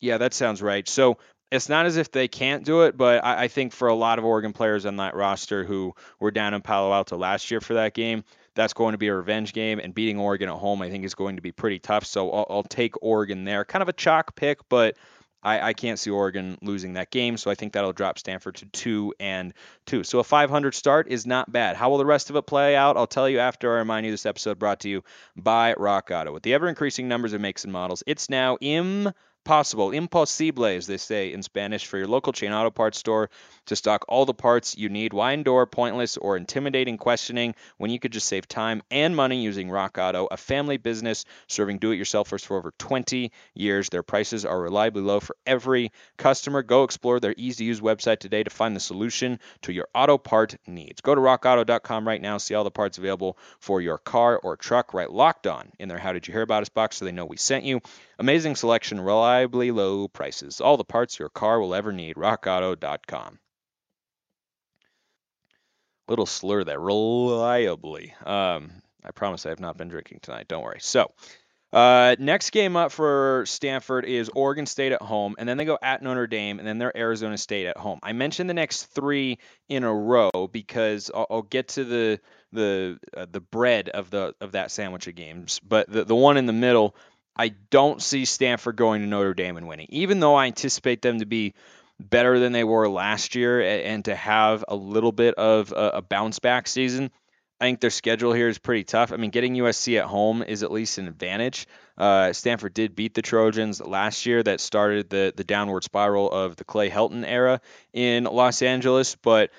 Yeah, 0.00 0.18
that 0.18 0.34
sounds 0.34 0.60
right. 0.60 0.88
So 0.88 1.18
it's 1.50 1.68
not 1.68 1.86
as 1.86 1.96
if 1.96 2.10
they 2.10 2.28
can't 2.28 2.64
do 2.64 2.82
it, 2.82 2.96
but 2.96 3.24
I, 3.24 3.44
I, 3.44 3.48
think 3.48 3.72
for 3.72 3.88
a 3.88 3.94
lot 3.94 4.18
of 4.18 4.24
Oregon 4.24 4.52
players 4.52 4.86
on 4.86 4.96
that 4.96 5.14
roster 5.14 5.64
who 5.64 5.94
were 6.18 6.30
down 6.30 6.54
in 6.54 6.62
Palo 6.62 6.92
Alto 6.92 7.16
last 7.16 7.50
year 7.50 7.60
for 7.60 7.74
that 7.74 7.94
game, 7.94 8.24
that's 8.54 8.72
going 8.72 8.92
to 8.92 8.98
be 8.98 9.08
a 9.08 9.14
revenge 9.14 9.52
game, 9.52 9.78
and 9.78 9.94
beating 9.94 10.18
Oregon 10.18 10.48
at 10.48 10.56
home, 10.56 10.82
I 10.82 10.90
think, 10.90 11.04
is 11.04 11.14
going 11.14 11.36
to 11.36 11.42
be 11.42 11.52
pretty 11.52 11.78
tough. 11.78 12.04
So 12.04 12.30
I'll, 12.30 12.46
I'll 12.50 12.62
take 12.62 12.94
Oregon 13.02 13.44
there. 13.44 13.64
Kind 13.64 13.82
of 13.82 13.88
a 13.88 13.92
chalk 13.92 14.34
pick, 14.36 14.58
but 14.68 14.96
I, 15.42 15.68
I, 15.68 15.72
can't 15.72 15.98
see 15.98 16.10
Oregon 16.10 16.56
losing 16.62 16.92
that 16.92 17.10
game, 17.10 17.36
so 17.36 17.50
I 17.50 17.54
think 17.54 17.72
that'll 17.72 17.92
drop 17.92 18.18
Stanford 18.18 18.54
to 18.56 18.66
two 18.66 19.12
and 19.18 19.52
two. 19.86 20.04
So 20.04 20.20
a 20.20 20.24
500 20.24 20.74
start 20.74 21.08
is 21.08 21.26
not 21.26 21.50
bad. 21.50 21.76
How 21.76 21.90
will 21.90 21.98
the 21.98 22.06
rest 22.06 22.30
of 22.30 22.36
it 22.36 22.46
play 22.46 22.76
out? 22.76 22.96
I'll 22.96 23.08
tell 23.08 23.28
you 23.28 23.40
after 23.40 23.74
I 23.74 23.78
remind 23.78 24.06
you 24.06 24.12
this 24.12 24.26
episode 24.26 24.58
brought 24.58 24.80
to 24.80 24.88
you 24.88 25.02
by 25.36 25.74
Rock 25.74 26.10
Auto. 26.12 26.32
With 26.32 26.44
the 26.44 26.54
ever 26.54 26.68
increasing 26.68 27.08
numbers 27.08 27.32
of 27.32 27.40
makes 27.40 27.64
and 27.64 27.72
models, 27.72 28.04
it's 28.06 28.30
now 28.30 28.56
im 28.60 29.12
possible, 29.44 29.90
imposible, 29.90 30.66
as 30.66 30.86
they 30.86 30.98
say 30.98 31.32
in 31.32 31.42
Spanish, 31.42 31.86
for 31.86 31.98
your 31.98 32.08
local 32.08 32.32
chain 32.32 32.52
auto 32.52 32.70
parts 32.70 32.98
store 32.98 33.30
to 33.66 33.76
stock 33.76 34.04
all 34.08 34.26
the 34.26 34.34
parts 34.34 34.76
you 34.76 34.88
need. 34.88 35.12
Why 35.12 35.32
endure 35.32 35.64
pointless 35.66 36.16
or 36.16 36.36
intimidating 36.36 36.98
questioning 36.98 37.54
when 37.78 37.90
you 37.90 37.98
could 37.98 38.12
just 38.12 38.28
save 38.28 38.46
time 38.48 38.82
and 38.90 39.16
money 39.16 39.42
using 39.42 39.70
Rock 39.70 39.98
Auto, 39.98 40.26
a 40.30 40.36
family 40.36 40.76
business 40.76 41.24
serving 41.46 41.78
do 41.78 41.92
it 41.92 41.96
yourselfers 41.96 42.44
for 42.44 42.56
over 42.56 42.72
20 42.78 43.32
years? 43.54 43.88
Their 43.88 44.02
prices 44.02 44.44
are 44.44 44.60
reliably 44.60 45.02
low 45.02 45.20
for 45.20 45.36
every 45.46 45.92
customer. 46.16 46.62
Go 46.62 46.84
explore 46.84 47.20
their 47.20 47.34
easy 47.36 47.62
to 47.62 47.64
use 47.64 47.80
website 47.80 48.18
today 48.18 48.42
to 48.42 48.50
find 48.50 48.74
the 48.74 48.80
solution 48.80 49.38
to 49.62 49.72
your 49.72 49.88
auto 49.94 50.18
part 50.18 50.56
needs. 50.66 51.00
Go 51.00 51.14
to 51.14 51.20
rockauto.com 51.20 52.06
right 52.06 52.20
now, 52.20 52.38
see 52.38 52.54
all 52.54 52.64
the 52.64 52.70
parts 52.70 52.98
available 52.98 53.38
for 53.60 53.80
your 53.80 53.98
car 53.98 54.38
or 54.38 54.56
truck. 54.56 54.94
Right 54.94 55.10
locked 55.10 55.46
on 55.46 55.70
in 55.78 55.88
their 55.88 55.98
How 55.98 56.12
Did 56.12 56.26
You 56.26 56.32
Hear 56.32 56.42
About 56.42 56.62
Us 56.62 56.68
box 56.68 56.96
so 56.96 57.04
they 57.04 57.12
know 57.12 57.26
we 57.26 57.36
sent 57.36 57.64
you. 57.64 57.80
Amazing 58.18 58.56
selection, 58.56 59.00
reliably 59.32 59.70
low 59.70 60.08
prices. 60.08 60.60
All 60.60 60.76
the 60.76 60.84
parts 60.84 61.18
your 61.18 61.30
car 61.30 61.58
will 61.58 61.74
ever 61.74 61.92
need. 61.92 62.16
RockAuto.com. 62.16 63.38
Little 66.08 66.26
slur 66.26 66.64
there, 66.64 66.80
reliably. 66.80 68.14
Um, 68.24 68.70
I 69.02 69.10
promise 69.14 69.46
I 69.46 69.50
have 69.50 69.60
not 69.60 69.78
been 69.78 69.88
drinking 69.88 70.18
tonight. 70.20 70.48
Don't 70.48 70.62
worry. 70.62 70.80
So, 70.80 71.12
uh, 71.72 72.16
next 72.18 72.50
game 72.50 72.76
up 72.76 72.92
for 72.92 73.44
Stanford 73.46 74.04
is 74.04 74.28
Oregon 74.34 74.66
State 74.66 74.92
at 74.92 75.00
home, 75.00 75.36
and 75.38 75.48
then 75.48 75.56
they 75.56 75.64
go 75.64 75.78
at 75.82 76.02
Notre 76.02 76.26
Dame, 76.26 76.58
and 76.58 76.68
then 76.68 76.76
they're 76.76 76.94
Arizona 76.94 77.38
State 77.38 77.66
at 77.66 77.78
home. 77.78 77.98
I 78.02 78.12
mentioned 78.12 78.50
the 78.50 78.54
next 78.54 78.86
three 78.86 79.38
in 79.70 79.84
a 79.84 79.94
row 79.94 80.50
because 80.52 81.10
I'll, 81.14 81.26
I'll 81.30 81.42
get 81.42 81.68
to 81.68 81.84
the 81.84 82.20
the 82.52 82.98
uh, 83.16 83.26
the 83.30 83.40
bread 83.40 83.88
of 83.88 84.10
the 84.10 84.34
of 84.42 84.52
that 84.52 84.70
sandwich 84.70 85.06
of 85.06 85.14
games, 85.14 85.60
but 85.60 85.90
the 85.90 86.04
the 86.04 86.16
one 86.16 86.36
in 86.36 86.44
the 86.44 86.52
middle 86.52 86.94
I 87.36 87.48
don't 87.70 88.02
see 88.02 88.24
Stanford 88.24 88.76
going 88.76 89.02
to 89.02 89.08
Notre 89.08 89.34
Dame 89.34 89.56
and 89.56 89.66
winning, 89.66 89.86
even 89.90 90.20
though 90.20 90.34
I 90.34 90.46
anticipate 90.46 91.02
them 91.02 91.20
to 91.20 91.26
be 91.26 91.54
better 91.98 92.38
than 92.38 92.52
they 92.52 92.64
were 92.64 92.88
last 92.88 93.34
year 93.34 93.60
and 93.60 94.04
to 94.04 94.14
have 94.14 94.64
a 94.68 94.74
little 94.74 95.12
bit 95.12 95.34
of 95.34 95.72
a, 95.74 96.02
bounce 96.02 96.38
back 96.38 96.66
season. 96.66 97.10
I 97.60 97.66
think 97.66 97.80
their 97.80 97.90
schedule 97.90 98.32
here 98.32 98.48
is 98.48 98.58
pretty 98.58 98.82
tough. 98.82 99.12
I 99.12 99.16
mean, 99.16 99.30
getting 99.30 99.54
USC 99.54 99.96
at 99.98 100.06
home 100.06 100.42
is 100.42 100.64
at 100.64 100.72
least 100.72 100.98
an 100.98 101.06
advantage. 101.06 101.68
Uh, 101.96 102.32
Stanford 102.32 102.74
did 102.74 102.96
beat 102.96 103.14
the 103.14 103.22
Trojans 103.22 103.80
last 103.80 104.26
year. 104.26 104.42
That 104.42 104.60
started 104.60 105.08
the 105.08 105.32
the 105.36 105.44
downward 105.44 105.84
spiral 105.84 106.28
of 106.30 106.56
the 106.56 106.64
Clay 106.64 106.90
Helton 106.90 107.24
era 107.24 107.60
in 107.92 108.24
Los 108.24 108.62
Angeles, 108.62 109.14
but 109.14 109.50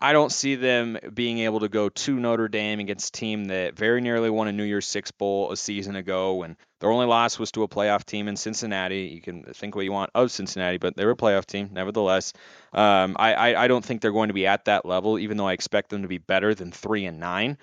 I 0.00 0.12
don't 0.12 0.32
see 0.32 0.56
them 0.56 0.98
being 1.14 1.38
able 1.38 1.60
to 1.60 1.68
go 1.68 1.88
to 1.88 2.14
Notre 2.18 2.48
Dame 2.48 2.80
against 2.80 3.16
a 3.16 3.18
team 3.18 3.46
that 3.46 3.76
very 3.76 4.00
nearly 4.00 4.28
won 4.28 4.48
a 4.48 4.52
New 4.52 4.64
Year's 4.64 4.86
Six 4.86 5.10
Bowl 5.12 5.50
a 5.50 5.56
season 5.56 5.96
ago, 5.96 6.42
and 6.42 6.56
their 6.80 6.90
only 6.90 7.06
loss 7.06 7.38
was 7.38 7.52
to 7.52 7.62
a 7.62 7.68
playoff 7.68 8.04
team 8.04 8.28
in 8.28 8.36
Cincinnati. 8.36 9.12
You 9.14 9.22
can 9.22 9.44
think 9.44 9.74
what 9.74 9.84
you 9.84 9.92
want 9.92 10.10
of 10.14 10.30
Cincinnati, 10.30 10.76
but 10.78 10.96
they 10.96 11.06
were 11.06 11.12
a 11.12 11.16
playoff 11.16 11.46
team, 11.46 11.70
nevertheless. 11.72 12.32
Um, 12.72 13.16
I, 13.18 13.32
I, 13.34 13.64
I 13.64 13.68
don't 13.68 13.84
think 13.84 14.02
they're 14.02 14.12
going 14.12 14.28
to 14.28 14.34
be 14.34 14.46
at 14.46 14.66
that 14.66 14.84
level, 14.84 15.18
even 15.18 15.36
though 15.36 15.48
I 15.48 15.54
expect 15.54 15.90
them 15.90 16.02
to 16.02 16.08
be 16.08 16.18
better 16.18 16.54
than 16.54 16.70
three 16.70 17.06
and 17.06 17.18
nine. 17.18 17.56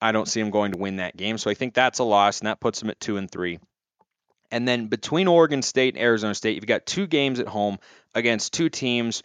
I 0.00 0.12
don't 0.12 0.28
see 0.28 0.40
them 0.40 0.50
going 0.50 0.72
to 0.72 0.78
win 0.78 0.96
that 0.96 1.16
game, 1.16 1.38
so 1.38 1.50
I 1.50 1.54
think 1.54 1.74
that's 1.74 1.98
a 2.00 2.04
loss, 2.04 2.40
and 2.40 2.46
that 2.46 2.60
puts 2.60 2.80
them 2.80 2.90
at 2.90 3.00
two 3.00 3.16
and 3.16 3.30
three. 3.30 3.58
And 4.52 4.68
then 4.68 4.88
between 4.88 5.26
Oregon 5.26 5.62
State 5.62 5.94
and 5.94 6.02
Arizona 6.02 6.34
State, 6.34 6.56
you've 6.56 6.66
got 6.66 6.84
two 6.84 7.06
games 7.06 7.40
at 7.40 7.48
home 7.48 7.78
against 8.14 8.52
two 8.52 8.68
teams 8.68 9.22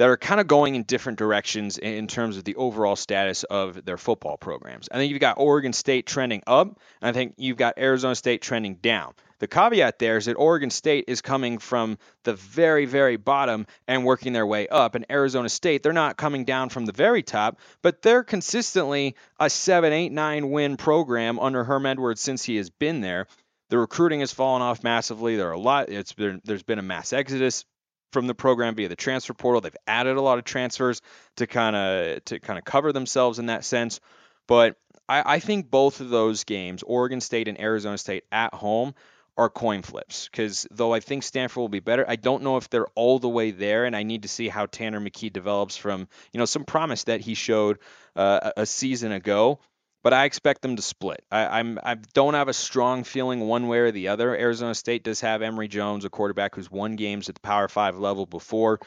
that 0.00 0.08
are 0.08 0.16
kind 0.16 0.40
of 0.40 0.46
going 0.46 0.76
in 0.76 0.82
different 0.84 1.18
directions 1.18 1.76
in 1.76 2.06
terms 2.06 2.38
of 2.38 2.44
the 2.44 2.56
overall 2.56 2.96
status 2.96 3.44
of 3.44 3.84
their 3.84 3.98
football 3.98 4.38
programs. 4.38 4.88
I 4.90 4.96
think 4.96 5.10
you've 5.10 5.20
got 5.20 5.38
Oregon 5.38 5.74
State 5.74 6.06
trending 6.06 6.42
up, 6.46 6.68
and 7.02 7.10
I 7.10 7.12
think 7.12 7.34
you've 7.36 7.58
got 7.58 7.76
Arizona 7.76 8.14
State 8.14 8.40
trending 8.40 8.76
down. 8.76 9.12
The 9.40 9.46
caveat 9.46 9.98
there 9.98 10.16
is 10.16 10.24
that 10.24 10.36
Oregon 10.36 10.70
State 10.70 11.04
is 11.08 11.20
coming 11.20 11.58
from 11.58 11.98
the 12.24 12.32
very, 12.32 12.86
very 12.86 13.18
bottom 13.18 13.66
and 13.86 14.06
working 14.06 14.32
their 14.32 14.46
way 14.46 14.68
up. 14.68 14.94
And 14.94 15.04
Arizona 15.10 15.50
State, 15.50 15.82
they're 15.82 15.92
not 15.92 16.16
coming 16.16 16.46
down 16.46 16.70
from 16.70 16.86
the 16.86 16.92
very 16.92 17.22
top, 17.22 17.60
but 17.82 18.00
they're 18.00 18.24
consistently 18.24 19.16
a 19.38 19.50
7, 19.50 19.92
8, 19.92 20.12
9 20.12 20.50
win 20.50 20.78
program 20.78 21.38
under 21.38 21.62
Herm 21.62 21.84
Edwards 21.84 22.22
since 22.22 22.42
he 22.42 22.56
has 22.56 22.70
been 22.70 23.02
there. 23.02 23.26
The 23.68 23.76
recruiting 23.76 24.20
has 24.20 24.32
fallen 24.32 24.62
off 24.62 24.82
massively. 24.82 25.36
There 25.36 25.50
are 25.50 25.52
a 25.52 25.60
lot. 25.60 25.90
It's 25.90 26.14
been, 26.14 26.40
there's 26.42 26.62
been 26.62 26.78
a 26.78 26.82
mass 26.82 27.12
exodus 27.12 27.66
from 28.12 28.26
the 28.26 28.34
program 28.34 28.74
via 28.74 28.88
the 28.88 28.96
transfer 28.96 29.34
portal. 29.34 29.60
They've 29.60 29.76
added 29.86 30.16
a 30.16 30.20
lot 30.20 30.38
of 30.38 30.44
transfers 30.44 31.02
to 31.36 31.46
kind 31.46 31.76
of 31.76 32.24
to 32.26 32.40
kind 32.40 32.58
of 32.58 32.64
cover 32.64 32.92
themselves 32.92 33.38
in 33.38 33.46
that 33.46 33.64
sense. 33.64 34.00
But 34.46 34.76
I, 35.08 35.34
I 35.34 35.38
think 35.38 35.70
both 35.70 36.00
of 36.00 36.08
those 36.08 36.44
games, 36.44 36.82
Oregon 36.82 37.20
State 37.20 37.48
and 37.48 37.60
Arizona 37.60 37.98
State 37.98 38.24
at 38.32 38.54
home, 38.54 38.94
are 39.36 39.48
coin 39.48 39.80
flips 39.80 40.28
because 40.28 40.66
though 40.70 40.92
I 40.92 41.00
think 41.00 41.22
Stanford 41.22 41.60
will 41.60 41.68
be 41.68 41.80
better, 41.80 42.04
I 42.06 42.16
don't 42.16 42.42
know 42.42 42.56
if 42.56 42.68
they're 42.68 42.88
all 42.94 43.18
the 43.18 43.28
way 43.28 43.52
there, 43.52 43.86
and 43.86 43.96
I 43.96 44.02
need 44.02 44.22
to 44.22 44.28
see 44.28 44.48
how 44.48 44.66
Tanner 44.66 45.00
McKee 45.00 45.32
develops 45.32 45.76
from 45.76 46.08
you 46.32 46.38
know 46.38 46.44
some 46.44 46.64
promise 46.64 47.04
that 47.04 47.20
he 47.20 47.34
showed 47.34 47.78
uh, 48.16 48.50
a 48.56 48.66
season 48.66 49.12
ago 49.12 49.60
but 50.02 50.12
I 50.12 50.24
expect 50.24 50.62
them 50.62 50.76
to 50.76 50.82
split. 50.82 51.24
I, 51.30 51.58
I'm 51.58 51.78
I 51.82 51.94
don't 51.94 52.34
have 52.34 52.48
a 52.48 52.52
strong 52.52 53.04
feeling 53.04 53.40
one 53.40 53.68
way 53.68 53.78
or 53.78 53.90
the 53.90 54.08
other. 54.08 54.34
Arizona 54.34 54.74
State 54.74 55.04
does 55.04 55.20
have 55.20 55.42
Emory 55.42 55.68
Jones, 55.68 56.04
a 56.04 56.10
quarterback 56.10 56.54
who's 56.54 56.70
won 56.70 56.96
games 56.96 57.28
at 57.28 57.34
the 57.34 57.40
Power 57.40 57.68
Five 57.68 57.98
level 57.98 58.26
before. 58.26 58.80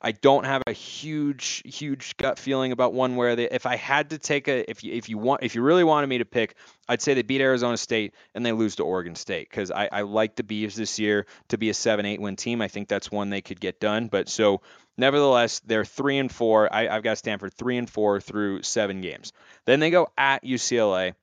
I 0.00 0.12
don't 0.12 0.44
have 0.44 0.62
a 0.68 0.72
huge, 0.72 1.62
huge 1.64 2.16
gut 2.18 2.38
feeling 2.38 2.70
about 2.70 2.92
one 2.92 3.16
where 3.16 3.34
they. 3.34 3.48
If 3.50 3.66
I 3.66 3.74
had 3.74 4.10
to 4.10 4.18
take 4.18 4.46
a, 4.46 4.70
if 4.70 4.84
you 4.84 4.92
if 4.92 5.08
you 5.08 5.18
want, 5.18 5.42
if 5.42 5.56
you 5.56 5.62
really 5.62 5.82
wanted 5.82 6.06
me 6.06 6.18
to 6.18 6.24
pick, 6.24 6.54
I'd 6.88 7.02
say 7.02 7.14
they 7.14 7.22
beat 7.22 7.40
Arizona 7.40 7.76
State 7.76 8.14
and 8.34 8.46
they 8.46 8.52
lose 8.52 8.76
to 8.76 8.84
Oregon 8.84 9.16
State 9.16 9.50
because 9.50 9.72
I, 9.72 9.88
I 9.90 10.02
like 10.02 10.36
the 10.36 10.44
Beavs 10.44 10.74
this 10.74 11.00
year 11.00 11.26
to 11.48 11.58
be 11.58 11.68
a 11.70 11.74
seven, 11.74 12.06
eight 12.06 12.20
win 12.20 12.36
team. 12.36 12.62
I 12.62 12.68
think 12.68 12.88
that's 12.88 13.10
one 13.10 13.30
they 13.30 13.40
could 13.40 13.60
get 13.60 13.80
done. 13.80 14.06
But 14.06 14.28
so 14.28 14.60
Nevertheless, 14.98 15.60
they're 15.60 15.84
three 15.84 16.18
and 16.18 16.30
four. 16.30 16.72
I, 16.74 16.92
have 16.92 17.04
got 17.04 17.18
Stanford 17.18 17.54
three 17.54 17.78
and 17.78 17.88
four 17.88 18.20
through 18.20 18.62
seven 18.62 19.00
games. 19.00 19.32
Then 19.64 19.78
they 19.78 19.90
go 19.90 20.08
at 20.18 20.44
UCLA, 20.44 21.14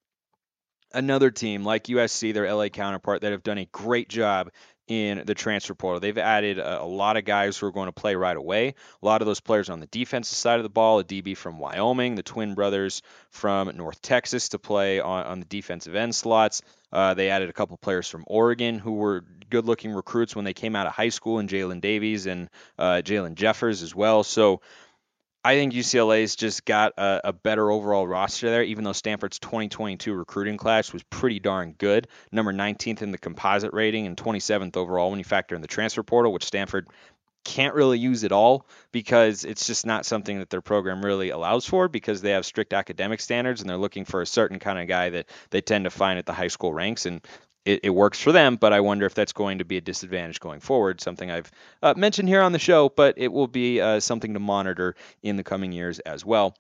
another 0.94 1.30
team 1.30 1.66
like 1.66 1.84
USC, 1.84 2.34
their 2.34 2.52
LA 2.52 2.70
counterpart, 2.70 3.22
that 3.22 3.34
have 3.34 3.44
done 3.44 3.58
a 3.58 3.66
great 3.66 4.08
job 4.08 4.50
in 4.88 5.24
the 5.26 5.34
transfer 5.34 5.74
portal. 5.74 6.00
They've 6.00 6.18
added 6.18 6.60
a, 6.60 6.84
a, 6.84 6.86
lot 6.86 7.18
of 7.18 7.26
guys 7.26 7.58
who 7.58 7.68
are 7.68 7.72
going 7.72 7.88
to 7.88 7.92
play 7.92 8.16
right 8.16 8.38
away. 8.38 8.76
A 9.02 9.06
lot 9.06 9.22
of 9.22 9.26
those 9.26 9.40
players 9.40 9.70
on 9.70 9.80
the 9.80 9.88
defensive 9.88 10.38
side 10.38 10.60
of 10.60 10.64
the 10.64 10.70
ball, 10.70 11.00
a 11.00 11.04
DB 11.04 11.36
from 11.36 11.58
Wyoming, 11.58 12.16
the 12.16 12.24
twin 12.24 12.54
brothers 12.54 13.02
from 13.30 13.76
North 13.76 14.02
Texas 14.02 14.50
to 14.50 14.60
play 14.60 15.00
on, 15.00 15.26
on 15.26 15.40
the 15.40 15.46
defensive 15.46 15.96
end 15.96 16.14
slots. 16.14 16.62
Uh, 16.92 17.14
they 17.14 17.30
added 17.30 17.50
a 17.50 17.54
couple 17.54 17.76
players 17.78 18.08
from 18.08 18.24
Oregon 18.28 18.80
who 18.80 18.94
were 18.94 19.26
good 19.50 19.66
looking 19.66 19.92
recruits 19.92 20.36
when 20.36 20.46
they 20.46 20.54
came 20.54 20.76
out 20.76 20.88
of 20.88 20.94
high 20.94 21.10
school, 21.10 21.40
and 21.40 21.50
Jalen 21.50 21.82
Davies 21.82 22.26
and 22.26 22.50
uh, 22.78 23.02
Jalen 23.04 23.36
Jeffers 23.36 23.82
as 23.82 23.96
well. 23.96 24.24
So 24.24 24.62
I 25.46 25.58
think 25.58 25.74
UCLA's 25.74 26.36
just 26.36 26.66
got 26.66 26.94
a, 26.98 27.22
a, 27.26 27.32
better 27.32 27.70
overall 27.70 28.08
roster 28.08 28.50
there, 28.50 28.64
even 28.64 28.84
though 28.84 28.94
Stanford's 28.94 29.38
2022 29.38 30.12
recruiting 30.12 30.58
class 30.58 30.92
was 30.92 31.04
pretty 31.04 31.40
darn 31.40 31.76
good. 31.78 32.08
Number 32.32 32.52
19th 32.52 33.04
in 33.04 33.12
the 33.12 33.20
composite 33.20 33.72
rating 33.72 34.08
and 34.08 34.18
27th 34.18 34.76
overall 34.76 35.12
when 35.12 35.20
you 35.20 35.24
factor 35.24 35.54
in 35.54 35.62
the 35.62 35.68
transfer 35.68 36.02
portal, 36.02 36.34
which 36.34 36.46
Stanford 36.46 36.88
can't 37.44 37.76
really 37.76 38.00
use 38.00 38.24
at 38.24 38.32
all 38.32 38.66
because 38.92 39.46
it's 39.46 39.68
just 39.68 39.86
not 39.86 40.04
something 40.04 40.40
that 40.40 40.50
their 40.50 40.62
program 40.62 41.06
really 41.06 41.30
allows 41.30 41.64
for 41.64 41.88
because 41.88 42.24
they 42.24 42.32
have 42.32 42.44
strict 42.44 42.74
academic 42.74 43.22
standards 43.22 43.62
and 43.62 43.70
they're 43.70 43.78
looking 43.78 44.04
for 44.04 44.24
a 44.24 44.26
certain 44.26 44.58
kind 44.58 44.80
of 44.80 44.88
guy 44.88 45.12
that 45.12 45.30
they 45.52 45.62
tend 45.62 45.84
to 45.84 45.92
find 45.92 46.18
at 46.18 46.26
the 46.26 46.34
high 46.34 46.48
school 46.48 46.74
ranks. 46.74 47.06
And 47.06 47.22
it, 47.66 47.82
it, 47.84 47.90
works 47.90 48.22
for 48.22 48.32
them, 48.32 48.56
but 48.56 48.72
I 48.74 48.80
wonder 48.80 49.06
if 49.06 49.14
that's 49.14 49.34
going 49.34 49.58
to 49.58 49.66
be 49.66 49.78
a 49.78 49.82
disadvantage 49.82 50.40
going 50.40 50.60
forward. 50.60 51.02
Something 51.02 51.32
I've 51.32 51.52
uh, 51.82 51.94
mentioned 51.98 52.30
here 52.30 52.42
on 52.42 52.52
the 52.52 52.60
show, 52.60 52.90
but 52.90 53.16
it 53.18 53.32
will 53.32 53.48
be 53.48 53.82
uh, 53.82 54.00
something 54.00 54.34
to 54.34 54.40
monitor 54.40 54.96
in 55.24 55.36
the 55.36 55.44
coming 55.44 55.72
years 55.72 56.00
as 56.00 56.24
well. 56.24 56.56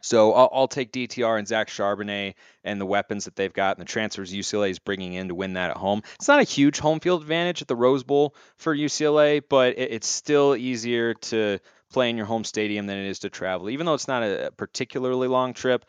So 0.00 0.32
I'll, 0.32 0.50
I'll, 0.52 0.68
take 0.68 0.92
DTR 0.92 1.38
and 1.38 1.48
Zach 1.48 1.68
Charbonnet 1.68 2.34
and 2.62 2.80
the 2.80 2.86
weapons 2.86 3.24
that 3.24 3.34
they've 3.34 3.52
got 3.52 3.76
and 3.76 3.84
the 3.84 3.90
transfers 3.90 4.32
UCLA 4.32 4.70
is 4.70 4.78
bringing 4.78 5.14
in 5.14 5.28
to 5.28 5.34
win 5.34 5.54
that 5.54 5.70
at 5.70 5.76
home. 5.76 6.02
It's 6.14 6.28
not 6.28 6.40
a 6.40 6.44
huge 6.44 6.78
home 6.78 7.00
field 7.00 7.22
advantage 7.22 7.62
at 7.62 7.68
the 7.68 7.74
Rose 7.74 8.04
Bowl 8.04 8.36
for 8.56 8.74
UCLA, 8.74 9.42
but 9.48 9.76
it, 9.76 9.90
it's 9.92 10.06
still 10.06 10.54
easier 10.54 11.14
to 11.14 11.58
play 11.92 12.10
in 12.10 12.16
your 12.16 12.26
home 12.26 12.44
stadium 12.44 12.86
than 12.86 12.98
it 12.98 13.08
is 13.08 13.20
to 13.20 13.30
travel. 13.30 13.70
Even 13.70 13.86
though 13.86 13.94
it's 13.94 14.08
not 14.08 14.22
a 14.22 14.52
particularly 14.56 15.26
long 15.26 15.54
trip, 15.54 15.84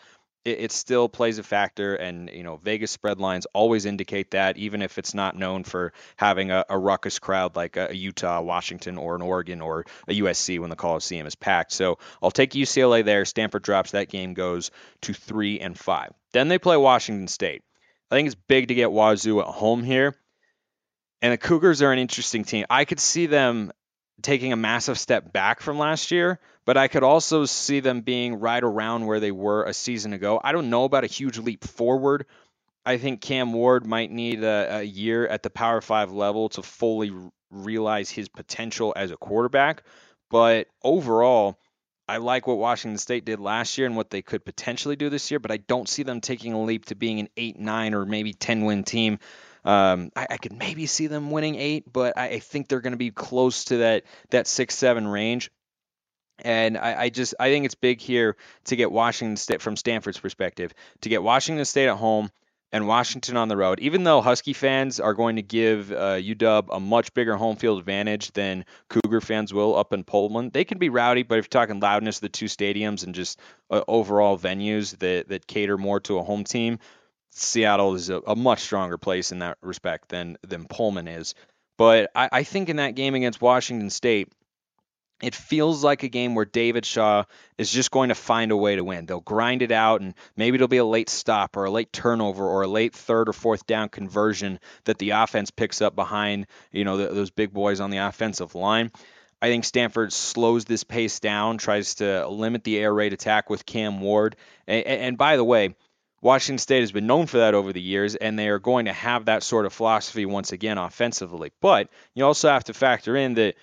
it, 0.45 0.59
it, 0.59 0.71
still 0.71 1.09
plays 1.09 1.37
a 1.37 1.43
factor. 1.43 1.95
And, 1.95 2.29
you 2.29 2.43
know, 2.43 2.57
Vegas 2.57 2.91
spread 2.91 3.19
lines 3.19 3.45
always 3.53 3.85
indicate 3.85 4.31
that, 4.31 4.57
even 4.57 4.81
if 4.81 4.97
it's 4.97 5.13
not 5.13 5.35
known 5.35 5.63
for 5.63 5.93
having 6.15 6.51
a, 6.51 6.65
a 6.69 6.77
ruckus 6.77 7.19
crowd 7.19 7.55
like 7.55 7.77
a, 7.77 7.89
a, 7.89 7.93
Utah, 7.93 8.41
Washington, 8.41 8.97
or 8.97 9.15
an 9.15 9.21
Oregon 9.21 9.61
or 9.61 9.85
a 10.07 10.19
USC 10.19 10.59
when 10.59 10.69
the 10.69 10.75
Coliseum 10.75 11.27
is 11.27 11.35
packed. 11.35 11.71
So 11.71 11.97
I'll 12.21 12.31
take 12.31 12.51
UCLA 12.51 13.03
there. 13.03 13.25
Stanford 13.25 13.63
drops. 13.63 13.91
That 13.91 14.09
game 14.09 14.33
goes 14.33 14.71
to 15.01 15.13
three 15.13 15.59
and 15.59 15.77
five. 15.77 16.11
Then 16.31 16.47
they 16.47 16.59
play 16.59 16.77
Washington 16.77 17.27
State. 17.27 17.63
I 18.11 18.15
think 18.15 18.27
it's 18.27 18.35
big 18.35 18.69
to 18.69 18.75
get 18.75 18.91
Wazoo 18.91 19.39
at 19.39 19.47
home 19.47 19.83
here. 19.83 20.15
And 21.21 21.33
the 21.33 21.37
Cougars 21.37 21.81
are 21.81 21.91
an 21.91 21.99
interesting 21.99 22.45
team. 22.45 22.65
I 22.69 22.85
could 22.85 22.99
see 22.99 23.25
them 23.25 23.71
taking 24.21 24.53
a 24.53 24.57
massive 24.57 24.99
step 24.99 25.31
back 25.31 25.61
from 25.61 25.77
last 25.77 26.11
year, 26.11 26.39
but 26.65 26.77
I 26.77 26.87
could 26.87 27.03
also 27.03 27.45
see 27.45 27.79
them 27.79 28.01
being 28.01 28.39
right 28.39 28.63
around 28.63 29.05
where 29.05 29.19
they 29.19 29.31
were 29.31 29.63
a 29.63 29.73
season 29.73 30.13
ago. 30.13 30.39
I 30.43 30.51
don't 30.51 30.69
know 30.69 30.83
about 30.83 31.03
a 31.03 31.07
huge 31.07 31.37
leap 31.37 31.63
forward. 31.63 32.25
I 32.85 32.97
think 32.97 33.21
Cam 33.21 33.53
Ward 33.53 33.85
might 33.85 34.11
need 34.11 34.43
a, 34.43 34.77
a 34.77 34.83
year 34.83 35.27
at 35.27 35.43
the 35.43 35.49
Power 35.49 35.81
Five 35.81 36.11
level 36.11 36.49
to 36.49 36.63
fully 36.63 37.11
realize 37.51 38.09
his 38.09 38.29
potential 38.29 38.93
as 38.95 39.11
a 39.11 39.17
quarterback. 39.17 39.83
But 40.29 40.67
overall, 40.83 41.57
I 42.07 42.17
like 42.17 42.47
what 42.47 42.57
Washington 42.57 42.97
State 42.97 43.25
did 43.25 43.39
last 43.39 43.77
year 43.77 43.85
and 43.85 43.95
what 43.95 44.09
they 44.09 44.21
could 44.21 44.43
potentially 44.43 44.95
do 44.95 45.09
this 45.09 45.29
year, 45.29 45.39
but 45.39 45.51
I 45.51 45.57
don't 45.57 45.87
see 45.87 46.03
them 46.03 46.21
taking 46.21 46.53
a 46.53 46.61
leap 46.63 46.85
to 46.85 46.95
being 46.95 47.19
an 47.19 47.29
8 47.37 47.59
9 47.59 47.93
or 47.93 48.05
maybe 48.05 48.33
10 48.33 48.65
win 48.65 48.83
team 48.83 49.19
um, 49.65 50.11
I, 50.15 50.27
I, 50.31 50.37
could 50.37 50.53
maybe 50.53 50.85
see 50.85 51.07
them 51.07 51.31
winning 51.31 51.55
eight, 51.55 51.91
but 51.91 52.17
I, 52.17 52.27
I 52.27 52.39
think 52.39 52.67
they're 52.67 52.81
going 52.81 52.93
to 52.93 52.97
be 52.97 53.11
close 53.11 53.65
to 53.65 53.77
that 53.77 54.03
that 54.29 54.47
six 54.47 54.75
seven 54.77 55.07
range. 55.07 55.51
And 56.41 56.77
I, 56.77 57.01
I, 57.01 57.09
just 57.09 57.35
I 57.39 57.49
think 57.49 57.65
it's 57.65 57.75
big 57.75 57.99
here 57.99 58.37
to 58.65 58.75
get 58.77 58.91
Washington 58.91 59.35
State 59.35 59.61
from 59.61 59.75
Stanford's 59.75 60.19
perspective 60.19 60.73
to 61.01 61.09
get 61.09 61.21
Washington 61.21 61.65
State 61.65 61.89
at 61.89 61.97
home 61.97 62.31
and 62.71 62.87
Washington 62.87 63.35
on 63.35 63.47
the 63.47 63.57
road. 63.57 63.79
Even 63.79 64.03
though 64.03 64.21
Husky 64.21 64.53
fans 64.53 64.99
are 64.99 65.13
going 65.13 65.37
to 65.37 65.41
give 65.41 65.91
uh, 65.91 66.17
UW 66.17 66.67
a 66.71 66.79
much 66.79 67.13
bigger 67.13 67.35
home 67.35 67.55
field 67.55 67.79
advantage 67.79 68.31
than 68.31 68.65
Cougar 68.89 69.21
fans 69.21 69.53
will 69.53 69.75
up 69.75 69.91
in 69.91 70.03
Pullman, 70.03 70.51
they 70.51 70.63
can 70.63 70.77
be 70.77 70.89
rowdy. 70.89 71.23
But 71.23 71.39
if 71.39 71.45
you're 71.45 71.61
talking 71.61 71.79
loudness 71.79 72.17
of 72.17 72.21
the 72.21 72.29
two 72.29 72.45
stadiums 72.45 73.03
and 73.03 73.15
just 73.15 73.39
uh, 73.69 73.81
overall 73.87 74.37
venues 74.37 74.97
that 74.99 75.29
that 75.29 75.47
cater 75.47 75.77
more 75.77 75.99
to 76.01 76.19
a 76.19 76.23
home 76.23 76.43
team, 76.43 76.79
Seattle 77.31 77.95
is 77.95 78.09
a, 78.09 78.17
a, 78.27 78.35
much 78.35 78.59
stronger 78.59 78.97
place 78.97 79.31
in 79.31 79.39
that 79.39 79.57
respect 79.61 80.09
than 80.09 80.37
than 80.41 80.65
Pullman 80.65 81.07
is. 81.07 81.35
But 81.77 82.11
I, 82.15 82.29
I 82.31 82.43
think 82.43 82.69
in 82.69 82.77
that 82.77 82.95
game 82.95 83.15
against 83.15 83.41
Washington 83.41 83.89
State, 83.89 84.31
it 85.21 85.35
feels 85.35 85.83
like 85.83 86.03
a 86.03 86.09
game 86.09 86.33
where 86.33 86.45
David 86.45 86.85
Shaw 86.85 87.25
is 87.57 87.71
just 87.71 87.91
going 87.91 88.09
to 88.09 88.15
find 88.15 88.51
a 88.51 88.57
way 88.57 88.75
to 88.75 88.83
win. 88.83 89.05
They'll 89.05 89.19
grind 89.19 89.61
it 89.61 89.71
out, 89.71 90.01
and 90.01 90.13
maybe 90.35 90.55
it'll 90.55 90.67
be 90.67 90.77
a 90.77 90.85
late 90.85 91.09
stop 91.09 91.57
or 91.57 91.65
a 91.65 91.71
late 91.71 91.91
turnover 91.91 92.45
or 92.45 92.63
a 92.63 92.67
late 92.67 92.93
third 92.93 93.29
or 93.29 93.33
fourth 93.33 93.65
down 93.65 93.89
conversion 93.89 94.59
that 94.85 94.97
the 94.97 95.11
offense 95.11 95.51
picks 95.51 95.81
up 95.81 95.95
behind 95.95 96.47
you 96.71 96.85
know 96.85 96.97
the, 96.97 97.07
those 97.07 97.31
big 97.31 97.53
boys 97.53 97.79
on 97.79 97.89
the 97.89 97.97
offensive 97.97 98.55
line. 98.55 98.91
I 99.41 99.47
think 99.47 99.63
Stanford 99.63 100.11
slows 100.11 100.65
this 100.65 100.83
pace 100.83 101.19
down, 101.19 101.57
tries 101.57 101.95
to 101.95 102.27
limit 102.27 102.63
the 102.63 102.77
air 102.77 102.93
raid 102.93 103.13
attack 103.13 103.49
with 103.49 103.65
Cam 103.65 104.01
Ward. 104.01 104.35
And, 104.67 104.85
and, 104.85 105.17
by 105.17 105.37
the 105.37 105.45
way, 105.45 105.75
Washington 106.21 106.57
State 106.57 106.81
has 106.81 106.91
been 106.91 107.07
known 107.07 107.25
for 107.27 107.37
that 107.37 107.53
over 107.53 107.71
the 107.71 107.81
years, 107.81 108.15
and 108.15 108.37
they 108.37 108.49
are 108.49 108.59
going 108.59 108.85
to 108.85 108.93
have 108.93 109.25
that 109.25 109.43
sort 109.43 109.65
of 109.65 109.73
philosophy 109.73 110.25
once 110.25 110.51
again 110.51 110.77
offensively. 110.77 111.51
But 111.61 111.89
you 112.13 112.25
also 112.25 112.49
have 112.49 112.65
to 112.65 112.73
factor 112.73 113.15
in 113.15 113.35
that 113.35 113.55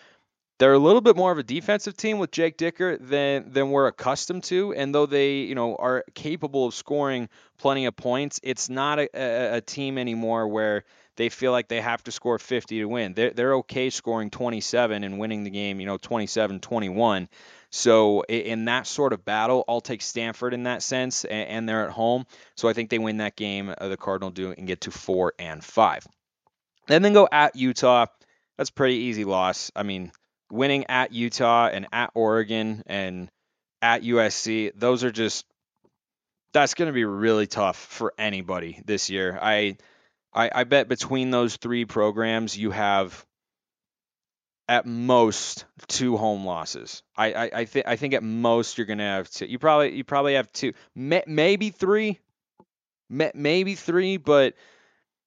they're 0.58 0.72
a 0.72 0.78
little 0.78 1.02
bit 1.02 1.16
more 1.16 1.32
of 1.32 1.38
a 1.38 1.42
defensive 1.42 1.96
team 1.96 2.18
with 2.18 2.30
Jake 2.30 2.56
Dickert 2.56 3.06
than 3.06 3.52
than 3.52 3.70
we're 3.70 3.88
accustomed 3.88 4.44
to. 4.44 4.72
And 4.72 4.94
though 4.94 5.06
they, 5.06 5.40
you 5.40 5.54
know, 5.54 5.76
are 5.76 6.04
capable 6.14 6.66
of 6.66 6.74
scoring 6.74 7.28
plenty 7.58 7.84
of 7.84 7.94
points, 7.94 8.40
it's 8.42 8.70
not 8.70 8.98
a, 8.98 9.08
a, 9.14 9.56
a 9.56 9.60
team 9.60 9.98
anymore 9.98 10.48
where 10.48 10.84
they 11.16 11.28
feel 11.28 11.52
like 11.52 11.68
they 11.68 11.80
have 11.80 12.02
to 12.04 12.12
score 12.12 12.38
50 12.38 12.78
to 12.78 12.84
win. 12.86 13.14
They're, 13.14 13.30
they're 13.30 13.54
okay 13.56 13.90
scoring 13.90 14.30
27 14.30 15.04
and 15.04 15.18
winning 15.18 15.44
the 15.44 15.50
game, 15.50 15.80
you 15.80 15.86
know, 15.86 15.96
27 15.98 16.60
21. 16.60 17.28
So 17.70 18.22
in 18.22 18.66
that 18.66 18.86
sort 18.86 19.12
of 19.12 19.24
battle, 19.24 19.64
I'll 19.68 19.80
take 19.80 20.02
Stanford 20.02 20.54
in 20.54 20.64
that 20.64 20.82
sense, 20.82 21.24
and, 21.24 21.68
they're 21.68 21.84
at 21.84 21.92
home. 21.92 22.26
So 22.56 22.68
I 22.68 22.72
think 22.72 22.90
they 22.90 22.98
win 22.98 23.18
that 23.18 23.36
game. 23.36 23.74
Uh, 23.76 23.88
the 23.88 23.96
Cardinal 23.96 24.30
do 24.30 24.54
and 24.56 24.66
get 24.66 24.82
to 24.82 24.90
four 24.90 25.32
and 25.38 25.62
five. 25.62 26.06
And 26.88 27.04
then 27.04 27.12
go 27.12 27.28
at 27.30 27.56
Utah. 27.56 28.06
That's 28.56 28.70
pretty 28.70 28.96
easy 28.96 29.24
loss. 29.24 29.70
I 29.74 29.82
mean, 29.82 30.12
winning 30.50 30.86
at 30.88 31.12
Utah 31.12 31.68
and 31.68 31.86
at 31.92 32.10
Oregon 32.14 32.82
and 32.86 33.28
at 33.82 34.02
USC, 34.02 34.72
those 34.74 35.04
are 35.04 35.10
just 35.10 35.44
that's 36.52 36.74
going 36.74 36.86
to 36.86 36.92
be 36.92 37.04
really 37.04 37.46
tough 37.46 37.76
for 37.76 38.14
anybody 38.16 38.80
this 38.86 39.10
year. 39.10 39.38
I, 39.40 39.76
I 40.32 40.50
I 40.54 40.64
bet 40.64 40.88
between 40.88 41.30
those 41.30 41.56
three 41.56 41.84
programs 41.84 42.56
you 42.56 42.70
have 42.70 43.26
at 44.68 44.86
most 44.86 45.64
two 45.86 46.16
home 46.16 46.44
losses. 46.44 47.02
I 47.16 47.32
I, 47.32 47.50
I 47.54 47.64
think 47.64 47.86
I 47.86 47.96
think 47.96 48.14
at 48.14 48.22
most 48.22 48.78
you're 48.78 48.86
to 48.86 49.04
have 49.04 49.30
two. 49.30 49.46
You 49.46 49.58
probably 49.58 49.94
you 49.94 50.04
probably 50.04 50.34
have 50.34 50.52
two, 50.52 50.72
may, 50.94 51.22
maybe 51.26 51.70
three, 51.70 52.18
may, 53.08 53.30
maybe 53.34 53.74
three, 53.74 54.16
but 54.16 54.54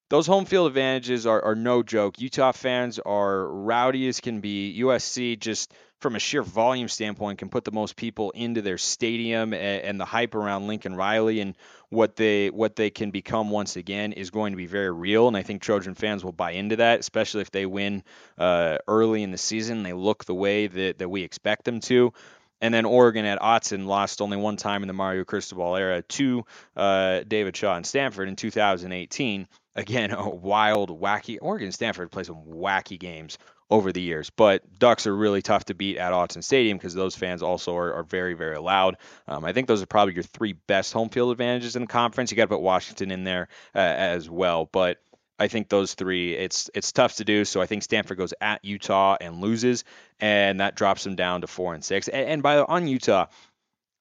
those 0.10 0.26
home 0.26 0.46
field 0.46 0.68
advantages 0.68 1.28
are, 1.28 1.42
are 1.44 1.56
no 1.56 1.84
joke. 1.84 2.20
Utah 2.20 2.52
fans 2.52 3.00
are 3.00 3.48
rowdy 3.48 4.08
as 4.08 4.20
can 4.20 4.42
be. 4.42 4.80
USC 4.82 5.40
just 5.40 5.72
from 6.00 6.16
a 6.16 6.20
sheer 6.20 6.42
volume 6.42 6.88
standpoint 6.88 7.38
can 7.40 7.50
put 7.50 7.64
the 7.64 7.72
most 7.72 7.96
people 7.96 8.32
into 8.32 8.62
their 8.62 8.78
stadium 8.78 9.54
and, 9.54 9.84
and, 9.84 10.00
the 10.00 10.06
hype 10.06 10.34
around 10.34 10.68
Lincoln 10.68 10.96
Riley 10.96 11.42
and 11.42 11.56
what 11.90 12.16
they 12.16 12.50
what 12.50 12.76
they 12.76 12.90
can 12.90 13.12
become 13.12 13.50
once 13.50 13.76
again 13.76 14.14
is 14.14 14.30
going 14.30 14.54
to 14.54 14.58
be 14.58 14.68
very 14.68 14.92
real 14.92 15.28
and 15.28 15.36
I 15.36 15.42
think 15.42 15.62
Trojan 15.62 15.96
fans 15.96 16.24
will 16.24 16.32
buy 16.32 16.52
into 16.52 16.76
that 16.78 17.00
especially 17.00 17.42
if 17.42 17.52
they 17.52 17.66
win 17.66 18.04
uh, 18.38 18.78
early 18.88 19.24
in 19.24 19.32
the 19.32 19.38
season 19.38 19.84
they 19.84 19.94
look 19.94 20.26
the 20.26 20.36
way 20.36 20.68
that, 20.68 21.00
that 21.00 21.10
we 21.10 21.24
expect 21.24 21.66
them 21.66 21.80
to. 21.82 22.14
And 22.62 22.74
then 22.74 22.84
Oregon 22.84 23.24
at 23.26 23.40
Autzen 23.40 23.86
lost 23.86 24.22
only 24.22 24.36
one 24.36 24.58
time 24.58 24.84
in 24.84 24.88
the 24.88 24.94
Mario 24.94 25.24
Cristobal 25.24 25.78
era 25.78 26.02
to 26.02 26.46
uh, 26.76 27.22
David 27.26 27.56
Shaw 27.56 27.76
and 27.76 27.86
Stanford 27.86 28.28
in 28.28 28.36
2018 28.36 29.48
again, 29.76 30.12
a 30.18 30.30
wild, 30.30 30.90
wacky. 30.90 31.38
Oregon 31.42 31.72
Stanford 31.72 32.12
play 32.12 32.24
some 32.24 32.44
wacky 32.46 33.00
games 33.00 33.38
over 33.72 33.92
the 33.92 34.02
years, 34.02 34.32
but 34.32 34.64
Ducks 34.80 35.06
are 35.06 35.16
really 35.16 35.44
tough 35.44 35.66
to 35.66 35.76
beat 35.76 35.98
at 35.98 36.12
Autzen 36.12 36.44
Stadium 36.44 36.78
because 36.78 36.96
those 36.96 37.16
fans 37.16 37.44
also 37.44 37.76
are, 37.76 37.94
are 37.94 38.04
very, 38.04 38.34
very 38.34 38.58
loud. 38.58 38.98
Um, 39.28 39.46
I 39.46 39.54
think 39.54 39.68
those 39.68 39.82
are 39.84 39.86
probably 39.86 40.16
your 40.16 40.24
three 40.24 40.54
best 40.54 40.92
home 40.92 41.10
field 41.10 41.32
advantages 41.32 41.76
in 41.76 41.84
the 41.84 41.88
conference. 41.88 42.32
You 42.32 42.38
got 42.38 42.46
to 42.46 42.50
put 42.50 42.62
Washington 42.62 43.12
in 43.12 43.24
there 43.24 43.48
uh, 43.76 43.80
as 43.80 44.30
well, 44.30 44.70
but. 44.72 44.98
I 45.42 45.48
think 45.48 45.70
those 45.70 45.94
three, 45.94 46.36
it's 46.36 46.70
it's 46.74 46.92
tough 46.92 47.16
to 47.16 47.24
do. 47.24 47.46
So 47.46 47.62
I 47.62 47.66
think 47.66 47.84
Stanford 47.84 48.18
goes 48.18 48.34
at 48.42 48.66
Utah 48.66 49.16
and 49.22 49.40
loses, 49.40 49.86
and 50.20 50.60
that 50.60 50.76
drops 50.76 51.06
them 51.06 51.16
down 51.16 51.40
to 51.40 51.48
four 51.48 51.74
and 51.74 51.82
six. 51.82 52.10
And, 52.10 52.28
and 52.28 52.44
by 52.44 52.58
the 52.58 52.68
on 52.68 52.90
Utah, 52.90 53.28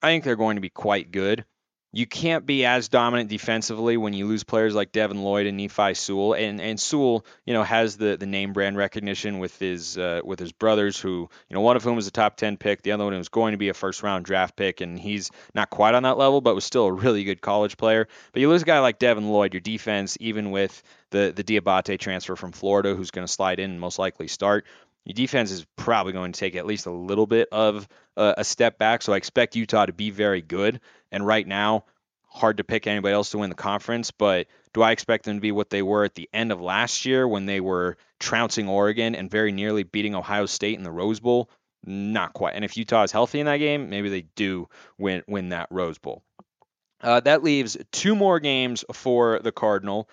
I 0.03 0.09
think 0.09 0.25
they're 0.25 0.35
going 0.35 0.57
to 0.57 0.61
be 0.61 0.69
quite 0.69 1.13
good 1.13 1.45
you 1.99 2.07
can't 2.07 2.47
be 2.47 2.65
as 2.65 2.89
dominant 2.89 3.29
defensively 3.29 3.97
when 3.97 4.13
you 4.13 4.25
lose 4.25 4.45
players 4.45 4.73
like 4.73 4.93
Devin 4.93 5.21
Lloyd 5.21 5.49
and 5.49 5.57
Nephi 5.57 5.95
Sewell. 5.95 6.35
And 6.35 6.61
and 6.61 6.79
Sewell, 6.79 7.27
you 7.45 7.55
know, 7.55 7.65
has 7.65 7.97
the, 7.97 8.17
the 8.17 8.25
name 8.25 8.53
brand 8.53 8.77
recognition 8.77 9.41
with 9.41 9.59
his 9.59 9.99
uh, 9.99 10.21
with 10.23 10.39
his 10.39 10.53
brothers, 10.53 11.01
who 11.01 11.29
you 11.49 11.55
know, 11.55 11.61
one 11.61 11.75
of 11.77 11.83
whom 11.83 11.97
was 11.97 12.07
a 12.07 12.13
top 12.13 12.37
ten 12.37 12.57
pick, 12.57 12.83
the 12.83 12.93
other 12.93 13.05
one 13.05 13.19
was 13.19 13.29
going 13.29 13.51
to 13.51 13.59
be 13.59 13.69
a 13.69 13.75
first 13.75 14.05
round 14.05 14.25
draft 14.25 14.55
pick, 14.55 14.81
and 14.81 14.97
he's 14.97 15.33
not 15.55 15.71
quite 15.71 15.97
on 15.97 16.05
that 16.05 16.19
level, 16.19 16.41
but 16.41 16.55
was 16.55 16.65
still 16.65 16.87
a 16.87 16.93
really 16.93 17.25
good 17.25 17.41
college 17.41 17.77
player. 17.77 18.07
But 18.33 18.43
you 18.43 18.49
lose 18.49 18.63
a 18.63 18.67
guy 18.67 18.79
like 18.79 19.01
Devin 19.01 19.29
Lloyd, 19.29 19.53
your 19.53 19.61
defense, 19.61 20.17
even 20.21 20.53
with 20.53 20.81
the 21.11 21.33
the 21.35 21.43
Diabate 21.43 21.99
transfer 21.99 22.37
from 22.37 22.53
Florida, 22.53 22.95
who's 22.95 23.11
going 23.11 23.27
to 23.27 23.33
slide 23.33 23.59
in 23.59 23.73
and 23.73 23.81
most 23.81 23.99
likely 23.99 24.29
start, 24.29 24.67
your 25.09 25.15
defense 25.15 25.51
is 25.51 25.65
probably 25.75 26.13
going 26.13 26.33
to 26.33 26.39
take 26.39 26.55
at 26.55 26.67
least 26.67 26.85
a 26.85 26.91
little 26.91 27.27
bit 27.27 27.49
of 27.51 27.89
uh, 28.19 28.35
a 28.37 28.45
step 28.45 28.77
back. 28.77 29.01
So 29.01 29.15
I 29.15 29.17
expect 29.17 29.57
Utah 29.57 29.87
to 29.87 29.93
be 29.95 30.11
very 30.11 30.43
good. 30.43 30.81
And 31.11 31.27
right 31.27 31.47
now, 31.47 31.87
hard 32.27 32.59
to 32.59 32.65
pick 32.65 32.87
anybody 32.87 33.15
else 33.15 33.31
to 33.31 33.39
win 33.39 33.49
the 33.49 33.57
conference, 33.57 34.11
but 34.11 34.49
do 34.75 34.83
I 34.83 34.93
expect 34.93 35.25
them 35.25 35.39
to 35.39 35.41
be 35.41 35.51
what 35.51 35.71
they 35.71 35.81
were 35.81 36.05
at 36.05 36.15
the 36.15 36.29
end 36.35 36.53
of 36.53 36.61
last 36.61 37.07
year 37.07 37.27
when 37.27 37.47
they 37.47 37.63
were 37.63 37.97
trouncing 38.21 38.69
Oregon 38.69 39.15
and 39.15 39.31
very 39.31 39.51
nearly 39.51 39.83
beating 39.83 40.15
Ohio 40.15 40.45
State 40.45 40.77
in 40.77 40.85
the 40.85 40.91
Rose 40.91 41.21
Bowl? 41.21 41.49
Not 41.87 42.35
quite. 42.35 42.55
And 42.55 42.63
if 42.63 42.77
Utah 42.77 43.05
is 43.05 43.11
healthy 43.11 43.41
in 43.41 43.47
that 43.47 43.57
game, 43.57 43.89
maybe 43.89 44.11
they 44.11 44.27
do 44.37 44.69
win 44.99 45.23
win 45.27 45.49
that 45.51 45.69
Rose 45.71 45.97
Bowl. 45.97 46.23
Uh, 47.01 47.21
that 47.21 47.43
leaves 47.43 47.79
two 47.93 48.15
more 48.15 48.41
games 48.41 48.85
for 48.93 49.39
the 49.39 49.53
Cardinal 49.53 50.07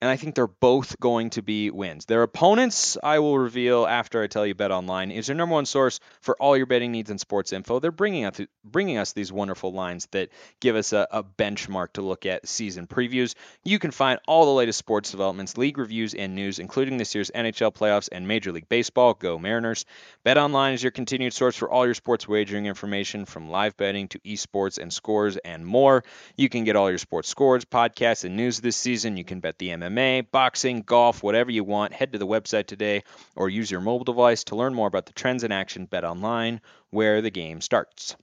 and 0.00 0.08
I 0.08 0.16
think 0.16 0.36
they're 0.36 0.46
both 0.46 1.00
going 1.00 1.30
to 1.30 1.42
be 1.42 1.70
wins. 1.70 2.04
Their 2.04 2.22
opponents, 2.22 2.96
I 3.02 3.18
will 3.18 3.36
reveal 3.36 3.84
after 3.84 4.22
I 4.22 4.28
tell 4.28 4.46
you 4.46 4.54
Bet 4.54 4.70
Online, 4.70 5.10
is 5.10 5.26
your 5.26 5.34
number 5.34 5.54
one 5.54 5.66
source 5.66 5.98
for 6.20 6.36
all 6.40 6.56
your 6.56 6.66
betting 6.66 6.92
needs 6.92 7.10
and 7.10 7.20
sports 7.20 7.52
info. 7.52 7.80
They're 7.80 7.90
bringing 7.90 8.24
us 8.24 8.40
bringing 8.64 8.98
us 8.98 9.12
these 9.12 9.32
wonderful 9.32 9.72
lines 9.72 10.06
that 10.12 10.28
give 10.60 10.76
us 10.76 10.92
a, 10.92 11.08
a 11.10 11.24
benchmark 11.24 11.94
to 11.94 12.02
look 12.02 12.26
at 12.26 12.46
season 12.46 12.86
previews. 12.86 13.34
You 13.64 13.80
can 13.80 13.90
find 13.90 14.20
all 14.28 14.44
the 14.44 14.52
latest 14.52 14.78
sports 14.78 15.10
developments, 15.10 15.58
league 15.58 15.78
reviews, 15.78 16.14
and 16.14 16.36
news, 16.36 16.60
including 16.60 16.98
this 16.98 17.14
year's 17.14 17.32
NHL 17.34 17.74
playoffs 17.74 18.08
and 18.12 18.28
Major 18.28 18.52
League 18.52 18.68
Baseball. 18.68 19.14
Go 19.14 19.38
Mariners! 19.38 19.84
Bet 20.22 20.38
Online 20.38 20.74
is 20.74 20.82
your 20.82 20.92
continued 20.92 21.32
source 21.32 21.56
for 21.56 21.68
all 21.68 21.86
your 21.86 21.94
sports 21.94 22.28
wagering 22.28 22.66
information, 22.66 23.24
from 23.24 23.50
live 23.50 23.76
betting 23.76 24.06
to 24.08 24.20
esports 24.20 24.78
and 24.78 24.92
scores 24.92 25.36
and 25.38 25.66
more. 25.66 26.04
You 26.36 26.48
can 26.48 26.62
get 26.62 26.76
all 26.76 26.88
your 26.88 26.98
sports 26.98 27.28
scores, 27.28 27.64
podcasts, 27.64 28.24
and 28.24 28.36
news 28.36 28.60
this 28.60 28.76
season. 28.76 29.16
You 29.16 29.24
can 29.24 29.40
bet 29.40 29.58
the 29.58 29.70
MMA 29.70 29.87
MMA, 29.88 30.30
boxing, 30.30 30.82
golf, 30.82 31.22
whatever 31.22 31.50
you 31.50 31.64
want, 31.64 31.92
head 31.92 32.12
to 32.12 32.18
the 32.18 32.26
website 32.26 32.66
today 32.66 33.02
or 33.36 33.48
use 33.48 33.70
your 33.70 33.80
mobile 33.80 34.04
device 34.04 34.44
to 34.44 34.56
learn 34.56 34.74
more 34.74 34.88
about 34.88 35.06
the 35.06 35.12
trends 35.12 35.44
in 35.44 35.52
action. 35.52 35.86
Bet 35.86 36.04
online, 36.04 36.60
where 36.90 37.22
the 37.22 37.30
game 37.30 37.60
starts. 37.60 38.16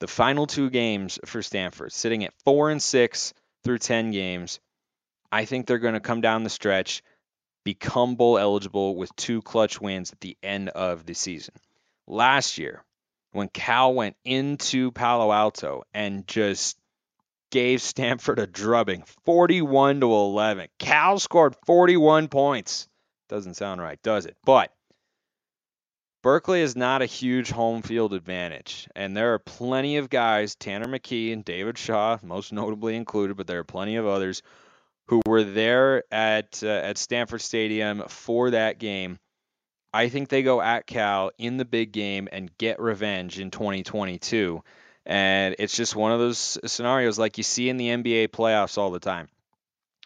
The 0.00 0.08
final 0.08 0.46
two 0.46 0.68
games 0.68 1.18
for 1.26 1.42
Stanford, 1.42 1.92
sitting 1.92 2.24
at 2.24 2.34
four 2.44 2.70
and 2.70 2.82
six 2.82 3.34
through 3.62 3.78
10 3.78 4.10
games. 4.10 4.58
I 5.30 5.44
think 5.44 5.66
they're 5.66 5.78
going 5.78 5.94
to 5.94 6.00
come 6.00 6.20
down 6.20 6.42
the 6.42 6.50
stretch, 6.50 7.02
become 7.64 8.16
bowl 8.16 8.38
eligible 8.38 8.96
with 8.96 9.14
two 9.16 9.42
clutch 9.42 9.80
wins 9.80 10.12
at 10.12 10.20
the 10.20 10.36
end 10.42 10.70
of 10.70 11.06
the 11.06 11.14
season. 11.14 11.54
Last 12.06 12.58
year, 12.58 12.84
when 13.30 13.48
Cal 13.48 13.94
went 13.94 14.16
into 14.24 14.90
Palo 14.90 15.32
Alto 15.32 15.84
and 15.94 16.26
just 16.26 16.76
gave 17.52 17.80
Stanford 17.80 18.40
a 18.40 18.46
drubbing, 18.48 19.04
41 19.24 20.00
to 20.00 20.06
11. 20.06 20.68
Cal 20.80 21.20
scored 21.20 21.54
41 21.66 22.26
points. 22.26 22.88
Doesn't 23.28 23.54
sound 23.54 23.80
right, 23.80 24.02
does 24.02 24.26
it? 24.26 24.36
But 24.44 24.72
Berkeley 26.22 26.62
is 26.62 26.74
not 26.74 27.02
a 27.02 27.06
huge 27.06 27.50
home 27.50 27.82
field 27.82 28.14
advantage, 28.14 28.88
and 28.96 29.16
there 29.16 29.34
are 29.34 29.38
plenty 29.38 29.98
of 29.98 30.10
guys, 30.10 30.54
Tanner 30.54 30.86
McKee 30.86 31.32
and 31.32 31.44
David 31.44 31.78
Shaw, 31.78 32.18
most 32.22 32.52
notably 32.52 32.96
included, 32.96 33.36
but 33.36 33.46
there 33.46 33.58
are 33.58 33.64
plenty 33.64 33.96
of 33.96 34.06
others 34.06 34.42
who 35.08 35.20
were 35.26 35.44
there 35.44 36.04
at 36.10 36.62
uh, 36.62 36.68
at 36.68 36.96
Stanford 36.96 37.42
Stadium 37.42 38.04
for 38.08 38.50
that 38.50 38.78
game. 38.78 39.18
I 39.92 40.08
think 40.08 40.28
they 40.28 40.42
go 40.42 40.62
at 40.62 40.86
Cal 40.86 41.32
in 41.38 41.58
the 41.58 41.64
big 41.66 41.92
game 41.92 42.28
and 42.32 42.56
get 42.56 42.80
revenge 42.80 43.38
in 43.38 43.50
2022. 43.50 44.62
And 45.04 45.56
it's 45.58 45.76
just 45.76 45.96
one 45.96 46.12
of 46.12 46.20
those 46.20 46.58
scenarios 46.64 47.18
like 47.18 47.38
you 47.38 47.44
see 47.44 47.68
in 47.68 47.76
the 47.76 47.88
NBA 47.88 48.28
playoffs 48.28 48.78
all 48.78 48.90
the 48.90 49.00
time. 49.00 49.28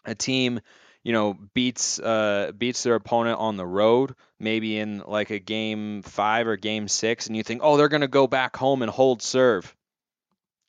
A 0.05 0.15
team, 0.15 0.59
you 1.03 1.13
know, 1.13 1.37
beats 1.53 1.99
uh, 1.99 2.51
beats 2.57 2.83
their 2.83 2.95
opponent 2.95 3.39
on 3.39 3.57
the 3.57 3.65
road, 3.65 4.15
maybe 4.39 4.77
in 4.79 5.03
like 5.05 5.29
a 5.29 5.39
game 5.39 6.01
five 6.01 6.47
or 6.47 6.57
game 6.57 6.87
six, 6.87 7.27
and 7.27 7.35
you 7.35 7.43
think, 7.43 7.61
oh, 7.63 7.77
they're 7.77 7.89
gonna 7.89 8.07
go 8.07 8.25
back 8.27 8.55
home 8.55 8.81
and 8.81 8.89
hold 8.91 9.21
serve. 9.21 9.75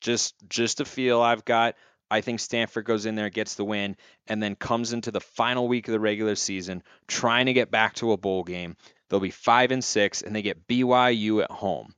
Just 0.01 0.35
just 0.47 0.79
a 0.79 0.85
feel 0.85 1.21
I've 1.21 1.45
got. 1.45 1.75
I 2.11 2.21
think 2.21 2.39
Stanford 2.39 2.85
goes 2.85 3.05
in 3.05 3.15
there, 3.15 3.29
gets 3.29 3.55
the 3.55 3.65
win, 3.65 3.95
and 4.27 4.41
then 4.41 4.55
comes 4.55 4.93
into 4.93 5.11
the 5.11 5.21
final 5.21 5.67
week 5.67 5.87
of 5.87 5.91
the 5.91 5.99
regular 5.99 6.35
season 6.35 6.83
trying 7.07 7.45
to 7.45 7.53
get 7.53 7.69
back 7.69 7.95
to 7.95 8.11
a 8.11 8.17
bowl 8.17 8.43
game. 8.43 8.77
They'll 9.09 9.19
be 9.19 9.29
five 9.29 9.71
and 9.71 9.83
six, 9.83 10.21
and 10.21 10.35
they 10.35 10.41
get 10.41 10.67
BYU 10.67 11.43
at 11.43 11.51
home. 11.51 11.93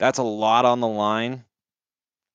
That's 0.00 0.18
a 0.18 0.22
lot 0.22 0.64
on 0.64 0.80
the 0.80 0.88
line. 0.88 1.44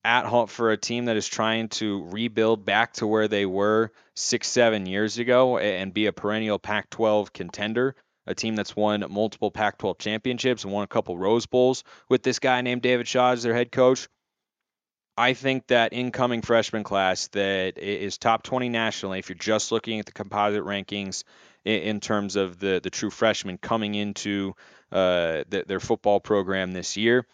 at 0.04 0.28
home 0.28 0.46
for 0.46 0.72
a 0.72 0.78
team 0.78 1.06
that 1.06 1.18
is 1.18 1.28
trying 1.28 1.68
to 1.68 2.04
rebuild 2.12 2.64
back 2.64 2.94
to 2.94 3.08
where 3.08 3.28
they 3.28 3.48
were 3.48 3.92
six, 4.16 4.48
seven 4.48 4.86
years 4.86 5.18
ago 5.18 5.58
and 5.58 5.92
be 5.92 6.06
a 6.06 6.14
perennial 6.14 6.60
Pac 6.60 6.92
12 6.92 7.34
contender. 7.34 7.96
A 8.28 8.36
team 8.36 8.56
that's 8.56 8.76
won 8.76 9.04
multiple 9.10 9.50
Pac 9.50 9.80
12 9.80 9.98
championships 9.98 10.64
and 10.64 10.72
won 10.72 10.84
a 10.84 10.88
couple 10.88 11.18
Rose 11.18 11.48
Bowls 11.48 11.84
with 12.08 12.22
this 12.22 12.38
guy 12.38 12.62
named 12.62 12.84
David 12.84 13.08
Shaw 13.08 13.32
as 13.32 13.42
their 13.42 13.56
head 13.56 13.72
coach. 13.72 14.08
I 15.18 15.34
think 15.34 15.66
that 15.68 15.92
incoming 15.92 16.44
freshman 16.44 16.84
class 16.84 17.30
that 17.30 17.80
is 17.80 18.20
top 18.20 18.44
20 18.44 18.70
nationally, 18.70 19.18
if 19.18 19.30
you're 19.30 19.38
just 19.38 19.72
looking 19.72 20.00
at 20.00 20.06
the 20.06 20.12
composite 20.12 20.64
rankings 20.64 21.24
in, 21.64 22.00
terms 22.00 22.36
of 22.36 22.60
the, 22.60 22.80
the 22.84 22.92
true 22.92 23.10
freshmen 23.10 23.58
coming 23.58 23.96
into 23.96 24.54
uh, 24.92 25.46
the, 25.50 25.64
their 25.66 25.80
football 25.80 26.20
program 26.20 26.74
this 26.74 26.96
year, 26.96 27.26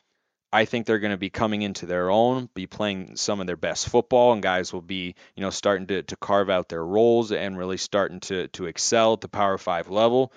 I 0.54 0.66
think 0.66 0.86
they're 0.86 1.00
going 1.00 1.12
to 1.12 1.18
be 1.18 1.30
coming 1.30 1.62
into 1.62 1.86
their 1.86 2.10
own, 2.10 2.50
be 2.54 2.68
playing 2.68 3.16
some 3.16 3.40
of 3.40 3.48
their 3.48 3.56
best 3.56 3.88
football, 3.88 4.34
and 4.34 4.44
guys 4.44 4.74
will 4.74 4.82
be, 4.82 5.16
you 5.36 5.42
know, 5.42 5.50
starting 5.50 5.88
to, 5.88 6.04
to 6.04 6.16
carve 6.18 6.50
out 6.50 6.68
their 6.68 6.84
roles 6.84 7.32
and 7.32 7.58
really 7.58 7.78
starting 7.78 8.20
to, 8.22 8.48
to 8.50 8.66
excel 8.66 9.14
at 9.14 9.22
the 9.22 9.30
Power 9.30 9.58
Five 9.58 9.90
level. 9.90 10.34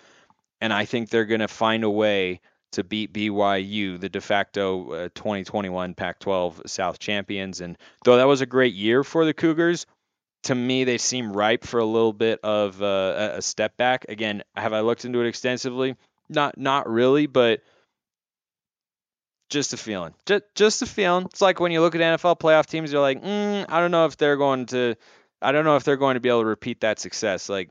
And 0.61 0.73
I 0.73 0.85
think 0.85 1.11
they're 1.11 1.25
going 1.25 1.41
to 1.41 1.49
find 1.49 1.83
a 1.83 1.91
way 1.91 2.41
to 2.73 2.85
beat 2.85 3.13
BYU, 3.13 4.01
the 4.01 4.09
de 4.09 4.21
facto 4.21 4.91
uh, 4.93 5.09
2021 5.15 5.95
Pac 5.95 6.21
12 6.21 6.63
South 6.67 6.99
champions. 6.99 7.61
And 7.61 7.77
though 8.05 8.17
that 8.17 8.25
was 8.25 8.41
a 8.41 8.47
great 8.47 8.75
year 8.75 9.03
for 9.05 9.25
the 9.25 9.35
Cougars, 9.35 9.87
to 10.45 10.55
me, 10.55 10.85
they 10.85 10.99
seem 10.99 11.33
ripe 11.33 11.65
for 11.65 11.81
a 11.81 11.85
little 11.85 12.13
bit 12.13 12.41
of 12.43 12.83
uh, 12.83 13.33
a 13.35 13.43
step 13.43 13.77
back. 13.77 14.07
Again, 14.09 14.43
have 14.55 14.73
I 14.73 14.81
looked 14.81 15.05
into 15.05 15.21
it 15.21 15.29
extensively? 15.29 15.97
Not, 16.29 16.59
not 16.59 16.89
really, 16.89 17.27
but 17.27 17.63
just 19.49 19.73
a 19.73 19.77
feeling. 19.77 20.15
Just, 20.27 20.45
just 20.55 20.83
a 20.83 20.87
feeling. 20.87 21.27
It's 21.27 21.41
like 21.41 21.61
when 21.61 21.73
you 21.73 21.81
look 21.81 21.95
at 21.95 22.01
NFL 22.01 22.39
playoff 22.39 22.67
teams, 22.67 22.93
you're 22.93 23.01
like, 23.01 23.23
mm, 23.23 23.67
I 23.69 23.81
don't 23.81 23.91
know 23.91 24.07
if 24.07 24.17
they're 24.17 24.37
going 24.37 24.67
to, 24.67 24.97
I 25.41 25.53
don't 25.53 25.65
know 25.65 25.77
if 25.77 25.85
they're 25.85 25.97
going 25.97 26.15
to 26.15 26.21
be 26.21 26.29
able 26.29 26.41
to 26.41 26.47
repeat 26.47 26.81
that 26.81 26.99
success. 26.99 27.49
Like 27.49 27.71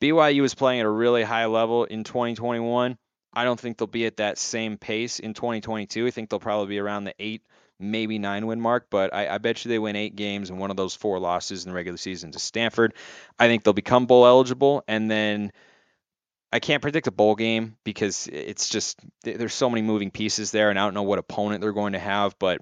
BYU 0.00 0.42
was 0.42 0.54
playing 0.54 0.80
at 0.80 0.86
a 0.86 0.90
really 0.90 1.22
high 1.22 1.46
level 1.46 1.84
in 1.84 2.04
2021. 2.04 2.96
I 3.34 3.44
don't 3.44 3.58
think 3.58 3.78
they'll 3.78 3.86
be 3.86 4.06
at 4.06 4.18
that 4.18 4.38
same 4.38 4.76
pace 4.76 5.18
in 5.18 5.34
2022. 5.34 6.06
I 6.06 6.10
think 6.10 6.28
they'll 6.28 6.40
probably 6.40 6.68
be 6.68 6.78
around 6.78 7.04
the 7.04 7.14
eight, 7.18 7.42
maybe 7.78 8.18
nine 8.18 8.46
win 8.46 8.60
mark, 8.60 8.88
but 8.90 9.14
I, 9.14 9.34
I, 9.34 9.38
bet 9.38 9.64
you 9.64 9.70
they 9.70 9.78
win 9.78 9.96
eight 9.96 10.16
games 10.16 10.50
and 10.50 10.58
one 10.58 10.70
of 10.70 10.76
those 10.76 10.94
four 10.94 11.18
losses 11.18 11.64
in 11.64 11.70
the 11.70 11.74
regular 11.74 11.96
season 11.96 12.32
to 12.32 12.38
Stanford. 12.38 12.94
I 13.38 13.48
think 13.48 13.64
they'll 13.64 13.72
become 13.72 14.06
bowl 14.06 14.26
eligible, 14.26 14.84
and 14.86 15.10
then 15.10 15.52
I 16.52 16.60
can't 16.60 16.82
predict 16.82 17.06
a 17.06 17.12
bowl 17.12 17.34
game 17.34 17.76
because 17.82 18.28
it's 18.30 18.68
just 18.68 19.00
there's 19.22 19.54
so 19.54 19.70
many 19.70 19.80
moving 19.80 20.10
pieces 20.10 20.50
there, 20.50 20.68
and 20.68 20.78
I 20.78 20.84
don't 20.84 20.94
know 20.94 21.02
what 21.02 21.18
opponent 21.18 21.62
they're 21.62 21.72
going 21.72 21.94
to 21.94 21.98
have. 21.98 22.38
But 22.38 22.60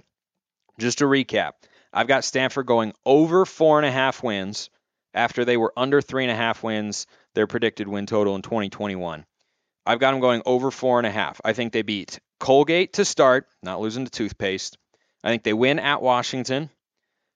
just 0.78 0.98
to 0.98 1.06
recap, 1.06 1.52
I've 1.92 2.06
got 2.06 2.24
Stanford 2.24 2.66
going 2.66 2.92
over 3.04 3.44
four 3.44 3.78
and 3.78 3.86
a 3.86 3.90
half 3.90 4.22
wins 4.22 4.70
after 5.12 5.44
they 5.44 5.56
were 5.56 5.72
under 5.76 6.00
three 6.00 6.22
and 6.22 6.30
a 6.30 6.36
half 6.36 6.62
wins, 6.62 7.08
their 7.34 7.48
predicted 7.48 7.88
win 7.88 8.06
total 8.06 8.36
in 8.36 8.42
2021. 8.42 9.26
I've 9.84 9.98
got 9.98 10.12
them 10.12 10.20
going 10.20 10.42
over 10.46 10.70
four 10.70 10.98
and 10.98 11.06
a 11.06 11.10
half. 11.10 11.40
I 11.44 11.52
think 11.52 11.72
they 11.72 11.82
beat 11.82 12.20
Colgate 12.38 12.92
to 12.94 13.04
start, 13.04 13.48
not 13.62 13.80
losing 13.80 14.04
to 14.04 14.10
toothpaste. 14.10 14.78
I 15.24 15.30
think 15.30 15.42
they 15.42 15.52
win 15.52 15.80
at 15.80 16.00
Washington. 16.00 16.70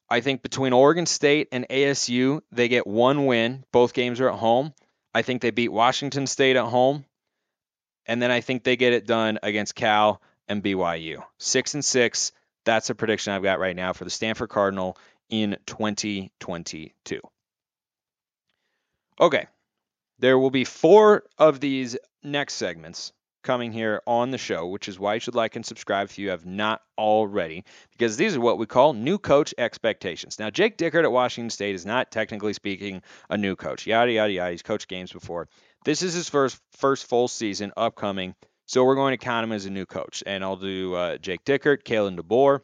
I 0.09 0.21
think 0.21 0.43
between 0.43 0.73
Oregon 0.73 1.07
State 1.07 1.49
and 1.51 1.67
ASU, 1.69 2.41
they 2.53 2.69
get 2.69 2.87
one 2.87 3.27
win. 3.27 3.65
Both 3.73 3.93
games 3.93 4.21
are 4.21 4.31
at 4.31 4.39
home. 4.39 4.73
I 5.15 5.23
think 5.23 5.41
they 5.41 5.51
beat 5.51 5.73
Washington 5.73 6.27
State 6.27 6.57
at 6.57 6.65
home, 6.65 7.05
and 8.07 8.21
then 8.21 8.31
I 8.31 8.41
think 8.41 8.65
they 8.65 8.77
get 8.77 8.93
it 8.93 9.07
done 9.07 9.39
against 9.43 9.75
Cal 9.75 10.21
and 10.49 10.63
BYU. 10.63 11.23
Six 11.39 11.75
and 11.75 11.85
six. 11.85 12.33
That's 12.65 12.91
a 12.91 12.95
prediction 12.95 13.33
I've 13.33 13.43
got 13.43 13.61
right 13.61 13.77
now 13.77 13.93
for 13.93 14.05
the 14.05 14.11
Stanford 14.11 14.49
Cardinal 14.49 14.99
in 15.31 15.57
2022. 15.67 17.21
Okay, 19.21 19.47
there 20.19 20.39
will 20.39 20.51
be 20.51 20.65
four 20.65 21.25
of 21.39 21.61
these 21.61 21.97
next 22.23 22.55
segments 22.55 23.13
coming 23.45 23.71
here 23.71 24.03
on 24.07 24.31
the 24.31 24.39
show, 24.39 24.67
which 24.67 24.89
is 24.89 24.99
why 24.99 25.15
you 25.15 25.21
should 25.21 25.37
like 25.37 25.55
and 25.55 25.65
subscribe 25.65 26.09
if 26.09 26.19
you 26.19 26.31
have 26.31 26.45
not 26.45 26.83
already, 26.99 27.65
because 27.93 28.17
these 28.17 28.35
are 28.35 28.41
what 28.41 28.59
we 28.59 28.67
call 28.67 28.93
new 28.93 29.19
coach 29.19 29.55
expectations. 29.57 30.39
Now, 30.39 30.51
Jake 30.51 30.77
Dickert 30.77 31.05
at 31.05 31.13
Washington 31.13 31.51
State 31.51 31.77
is 31.77 31.87
not 31.87 32.11
technically 32.11 32.55
speaking 32.55 33.03
a 33.31 33.37
new 33.37 33.55
coach. 33.55 33.87
Yada 33.87 34.11
yada 34.11 34.33
yada. 34.33 34.51
He's 34.51 34.63
coached 34.63 34.89
games 34.89 35.13
before. 35.13 35.49
This 35.85 36.03
is 36.03 36.15
his 36.15 36.29
first 36.29 36.59
first 36.73 37.07
full 37.07 37.29
season 37.29 37.73
upcoming, 37.77 38.35
so 38.67 38.85
we're 38.85 38.97
going 38.97 39.13
to 39.13 39.25
count 39.25 39.45
him 39.45 39.53
as 39.53 39.67
a 39.67 39.71
new 39.71 39.87
coach. 39.87 40.25
And 40.27 40.43
I'll 40.43 40.57
do 40.57 40.95
uh, 40.95 41.19
Jake 41.19 41.45
Dickert, 41.45 41.85
Kalen 41.85 42.19
DeBoer, 42.19 42.61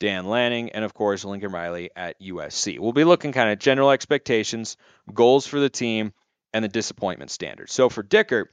Dan 0.00 0.26
Lanning, 0.26 0.70
and 0.72 0.84
of 0.84 0.94
course 0.94 1.24
Lincoln 1.24 1.52
Riley 1.52 1.90
at 1.94 2.20
USC. 2.20 2.78
We'll 2.78 2.92
be 2.92 3.04
looking 3.04 3.32
kind 3.32 3.50
of 3.50 3.58
general 3.58 3.90
expectations, 3.90 4.76
goals 5.12 5.46
for 5.46 5.60
the 5.60 5.70
team, 5.70 6.12
and 6.52 6.64
the 6.64 6.68
disappointment 6.68 7.30
standard. 7.30 7.70
So 7.70 7.88
for 7.88 8.02
Dickert 8.02 8.46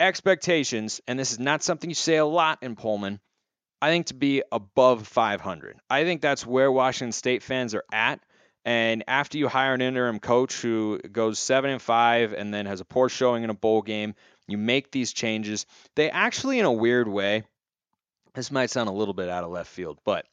expectations, 0.00 1.00
and 1.06 1.18
this 1.18 1.32
is 1.32 1.38
not 1.38 1.62
something 1.62 1.90
you 1.90 1.94
say 1.94 2.16
a 2.16 2.26
lot 2.26 2.58
in 2.62 2.76
Pullman, 2.76 3.20
I 3.80 3.90
think 3.90 4.06
to 4.06 4.14
be 4.14 4.42
above 4.50 5.06
500. 5.06 5.78
I 5.88 6.04
think 6.04 6.20
that's 6.20 6.46
where 6.46 6.70
Washington 6.70 7.12
State 7.12 7.42
fans 7.42 7.74
are 7.74 7.84
at. 7.92 8.20
And 8.64 9.04
after 9.06 9.38
you 9.38 9.48
hire 9.48 9.74
an 9.74 9.80
interim 9.80 10.18
coach 10.18 10.60
who 10.60 10.98
goes 10.98 11.38
seven 11.38 11.70
and 11.70 11.80
five 11.80 12.32
and 12.32 12.52
then 12.52 12.66
has 12.66 12.80
a 12.80 12.84
poor 12.84 13.08
showing 13.08 13.44
in 13.44 13.50
a 13.50 13.54
bowl 13.54 13.82
game, 13.82 14.14
you 14.46 14.58
make 14.58 14.90
these 14.90 15.12
changes. 15.12 15.64
They 15.94 16.10
actually, 16.10 16.58
in 16.58 16.64
a 16.64 16.72
weird 16.72 17.08
way, 17.08 17.44
this 18.34 18.50
might 18.50 18.70
sound 18.70 18.88
a 18.88 18.92
little 18.92 19.14
bit 19.14 19.28
out 19.28 19.44
of 19.44 19.50
left 19.50 19.70
field, 19.70 19.98
but 20.04 20.26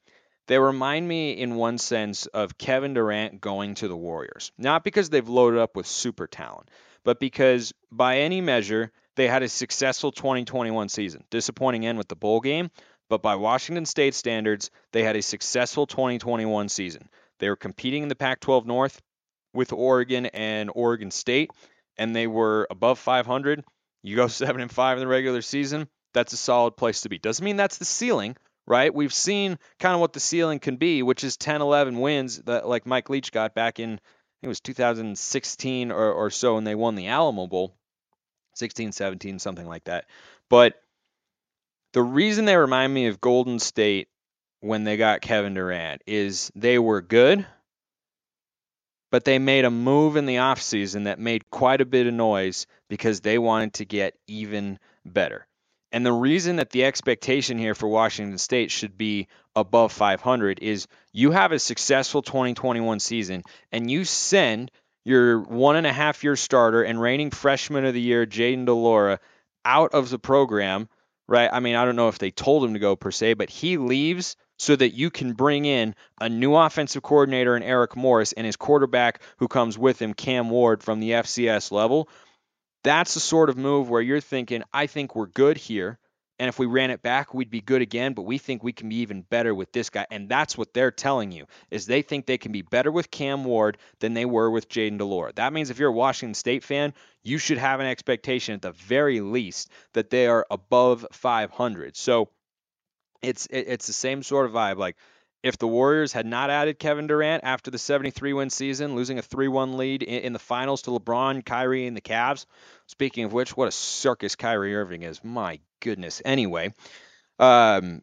they 0.48 0.60
remind 0.60 1.08
me 1.08 1.32
in 1.32 1.56
one 1.56 1.78
sense 1.78 2.26
of 2.28 2.58
Kevin 2.58 2.94
Durant 2.94 3.42
going 3.42 3.76
to 3.76 3.88
the 3.88 3.98
Warriors. 3.98 4.52
Not 4.58 4.84
because 4.84 5.10
they've 5.10 5.28
loaded 5.28 5.60
up 5.60 5.76
with 5.76 5.88
super 5.88 6.28
talent, 6.28 6.70
but 7.06 7.20
because 7.20 7.72
by 7.92 8.18
any 8.20 8.42
measure, 8.42 8.92
they 9.16 9.30
had 9.30 9.44
a 9.44 9.48
successful 9.48 10.12
2021 10.12 10.90
season. 10.90 11.24
Disappointing 11.30 11.86
end 11.86 11.98
with 11.98 12.10
the 12.10 12.16
bowl 12.18 12.42
game, 12.42 12.70
but 13.10 13.22
by 13.22 13.36
Washington 13.36 13.86
State 13.86 14.14
standards, 14.14 14.72
they 14.92 15.04
had 15.04 15.16
a 15.16 15.22
successful 15.22 15.88
2021 15.88 16.68
season. 16.68 17.08
They 17.40 17.50
were 17.50 17.56
competing 17.56 18.04
in 18.04 18.10
the 18.10 18.16
Pac 18.16 18.42
12 18.42 18.66
North 18.66 19.02
with 19.54 19.72
Oregon 19.72 20.26
and 20.26 20.70
Oregon 20.74 21.12
State, 21.12 21.52
and 21.98 22.14
they 22.14 22.28
were 22.28 22.68
above 22.70 23.00
500. 23.00 23.64
You 24.04 24.16
go 24.16 24.28
7 24.28 24.60
and 24.60 24.72
5 24.72 24.98
in 24.98 25.00
the 25.00 25.08
regular 25.08 25.42
season, 25.42 25.88
that's 26.14 26.34
a 26.34 26.38
solid 26.38 26.76
place 26.78 27.02
to 27.02 27.10
be. 27.10 27.20
Doesn't 27.20 27.44
mean 27.44 27.58
that's 27.58 27.78
the 27.78 27.86
ceiling, 27.86 28.36
right? 28.66 28.94
We've 28.94 29.14
seen 29.14 29.60
kind 29.80 29.94
of 29.94 30.02
what 30.02 30.14
the 30.14 30.20
ceiling 30.20 30.60
can 30.60 30.78
be, 30.78 31.04
which 31.04 31.24
is 31.24 31.38
10, 31.38 31.62
11 31.62 32.00
wins 32.00 32.40
that 32.44 32.68
like 32.68 32.86
Mike 32.86 33.10
Leach 33.10 33.32
got 33.32 33.54
back 33.54 33.80
in 33.80 34.00
it 34.46 34.48
was 34.48 34.60
2016 34.60 35.92
or, 35.92 36.12
or 36.12 36.30
so 36.30 36.58
and 36.58 36.68
they 36.68 36.76
won 36.76 36.94
the 36.94 37.08
Alamo 37.08 37.48
Bowl. 37.48 37.76
16, 38.54 38.92
17, 38.92 39.40
something 39.40 39.68
like 39.68 39.86
that. 39.86 40.06
But 40.50 40.82
the 41.94 42.04
reason 42.04 42.46
they 42.46 42.56
remind 42.56 42.94
me 42.94 43.08
of 43.08 43.20
Golden 43.20 43.58
State 43.58 44.08
when 44.62 44.84
they 44.84 44.98
got 44.98 45.22
Kevin 45.22 45.56
Durant 45.56 46.04
is 46.06 46.52
they 46.56 46.78
were 46.78 47.02
good, 47.02 47.46
but 49.12 49.26
they 49.26 49.40
made 49.40 49.66
a 49.66 49.72
move 49.72 50.16
in 50.16 50.26
the 50.26 50.36
offseason 50.36 51.06
that 51.06 51.20
made 51.20 51.50
quite 51.50 51.82
a 51.82 51.86
bit 51.86 52.08
of 52.08 52.14
noise 52.14 52.68
because 52.88 53.22
they 53.22 53.40
wanted 53.40 53.74
to 53.74 53.86
get 53.86 54.14
even 54.28 54.80
better. 55.04 55.48
And 55.96 56.06
the 56.06 56.12
reason 56.12 56.58
that 56.58 56.72
the 56.72 56.84
expectation 56.84 57.58
here 57.58 57.74
for 57.74 57.88
Washington 57.88 58.38
State 58.38 58.70
should 58.70 58.98
be 58.98 59.30
above 59.56 59.94
500 59.94 60.60
is 60.62 60.88
you 61.14 61.32
have 61.32 61.54
a 61.54 61.58
successful 61.58 62.22
2021 62.22 63.00
season 63.00 63.44
and 63.72 63.90
you 63.90 64.04
send 64.04 64.72
your 65.06 65.40
one 65.40 65.78
and 65.78 65.88
a 65.88 65.94
half 65.94 66.22
year 66.22 66.36
starter 66.36 66.84
and 66.84 67.00
reigning 67.00 67.32
freshman 67.32 67.86
of 67.86 67.94
the 67.94 68.02
year, 68.02 68.26
Jayden 68.26 68.66
de 68.66 68.74
Laura, 68.74 69.22
out 69.64 69.94
of 69.94 70.10
the 70.10 70.20
program, 70.20 70.90
right? 71.30 71.50
I 71.50 71.62
mean, 71.62 71.78
I 71.78 71.86
don't 71.86 71.96
know 71.96 72.10
if 72.10 72.20
they 72.20 72.32
told 72.32 72.66
him 72.66 72.74
to 72.74 72.80
go 72.80 72.98
per 72.98 73.12
se, 73.12 73.36
but 73.36 73.50
he 73.50 73.78
leaves 73.78 74.36
so 74.60 74.76
that 74.76 74.96
you 74.96 75.10
can 75.10 75.32
bring 75.32 75.64
in 75.64 75.96
a 76.20 76.28
new 76.28 76.56
offensive 76.56 77.04
coordinator 77.04 77.56
in 77.56 77.64
Eric 77.64 77.96
Morris 77.96 78.34
and 78.34 78.46
his 78.46 78.58
quarterback 78.58 79.22
who 79.38 79.48
comes 79.48 79.78
with 79.78 80.02
him, 80.02 80.14
Cam 80.14 80.50
Ward, 80.50 80.84
from 80.84 81.00
the 81.00 81.12
FCS 81.12 81.72
level. 81.72 82.10
That's 82.86 83.16
the 83.16 83.20
sort 83.20 83.50
of 83.50 83.58
move 83.58 83.90
where 83.90 84.02
you're 84.02 84.22
thinking, 84.22 84.64
I 84.72 84.88
think 84.88 85.16
we're 85.16 85.26
good 85.26 85.58
here. 85.58 85.98
And 86.38 86.50
if 86.50 86.60
we 86.60 86.66
ran 86.66 86.92
it 86.92 87.02
back, 87.02 87.34
we'd 87.34 87.50
be 87.50 87.62
good 87.62 87.82
again. 87.82 88.14
But 88.14 88.24
we 88.24 88.38
think 88.38 88.62
we 88.64 88.74
can 88.74 88.90
be 88.90 88.98
even 88.98 89.22
better 89.22 89.56
with 89.56 89.72
this 89.72 89.90
guy. 89.90 90.06
And 90.12 90.30
that's 90.30 90.58
what 90.58 90.74
they're 90.74 90.92
telling 90.92 91.32
you 91.32 91.46
is 91.72 91.86
they 91.86 92.02
think 92.02 92.26
they 92.26 92.38
can 92.38 92.52
be 92.52 92.62
better 92.62 92.92
with 92.92 93.10
Cam 93.10 93.44
Ward 93.44 93.78
than 94.00 94.14
they 94.14 94.26
were 94.26 94.52
with 94.52 94.70
Jayden 94.70 94.98
de 94.98 95.06
Laura. 95.06 95.32
That 95.34 95.54
means 95.54 95.70
if 95.70 95.80
you're 95.80 95.90
a 95.90 95.94
Washington 95.94 96.36
State 96.36 96.64
fan, 96.64 96.94
you 97.24 97.38
should 97.38 97.58
have 97.58 97.80
an 97.80 97.88
expectation 97.88 98.54
at 98.54 98.62
the 98.62 98.74
very 98.74 99.22
least 99.22 99.70
that 99.94 100.10
they 100.10 100.28
are 100.28 100.46
above 100.52 101.08
500. 101.12 101.96
So 101.96 102.30
it's 103.22 103.48
it's 103.50 103.88
the 103.88 103.94
same 103.94 104.22
sort 104.22 104.46
of 104.46 104.52
vibe. 104.52 104.78
Like 104.78 104.98
if 105.46 105.60
the 105.60 105.68
Warriors 105.68 106.12
had 106.12 106.26
not 106.26 106.50
added 106.50 106.80
Kevin 106.80 107.06
Durant 107.06 107.44
after 107.44 107.70
the 107.70 107.78
73 107.78 108.34
win 108.34 108.50
season, 108.50 108.96
losing 108.96 109.20
a 109.20 109.22
3 109.22 109.48
1 109.48 109.78
lead 109.78 110.02
in, 110.02 110.34
the 110.34 110.40
finals 110.40 110.82
to 110.82 110.90
LeBron, 110.90 111.46
Kyrie, 111.46 111.86
and 111.86 111.96
the 111.96 112.02
Cavs. 112.02 112.48
Speaking 112.88 113.26
of 113.26 113.32
which, 113.32 113.56
what 113.56 113.68
a 113.68 113.72
circus 113.72 114.36
Kyrie 114.36 114.76
Irving 114.76 115.04
is. 115.04 115.24
My 115.24 115.60
goodness. 115.82 116.20
Anyway, 116.26 116.74
um, 117.38 118.02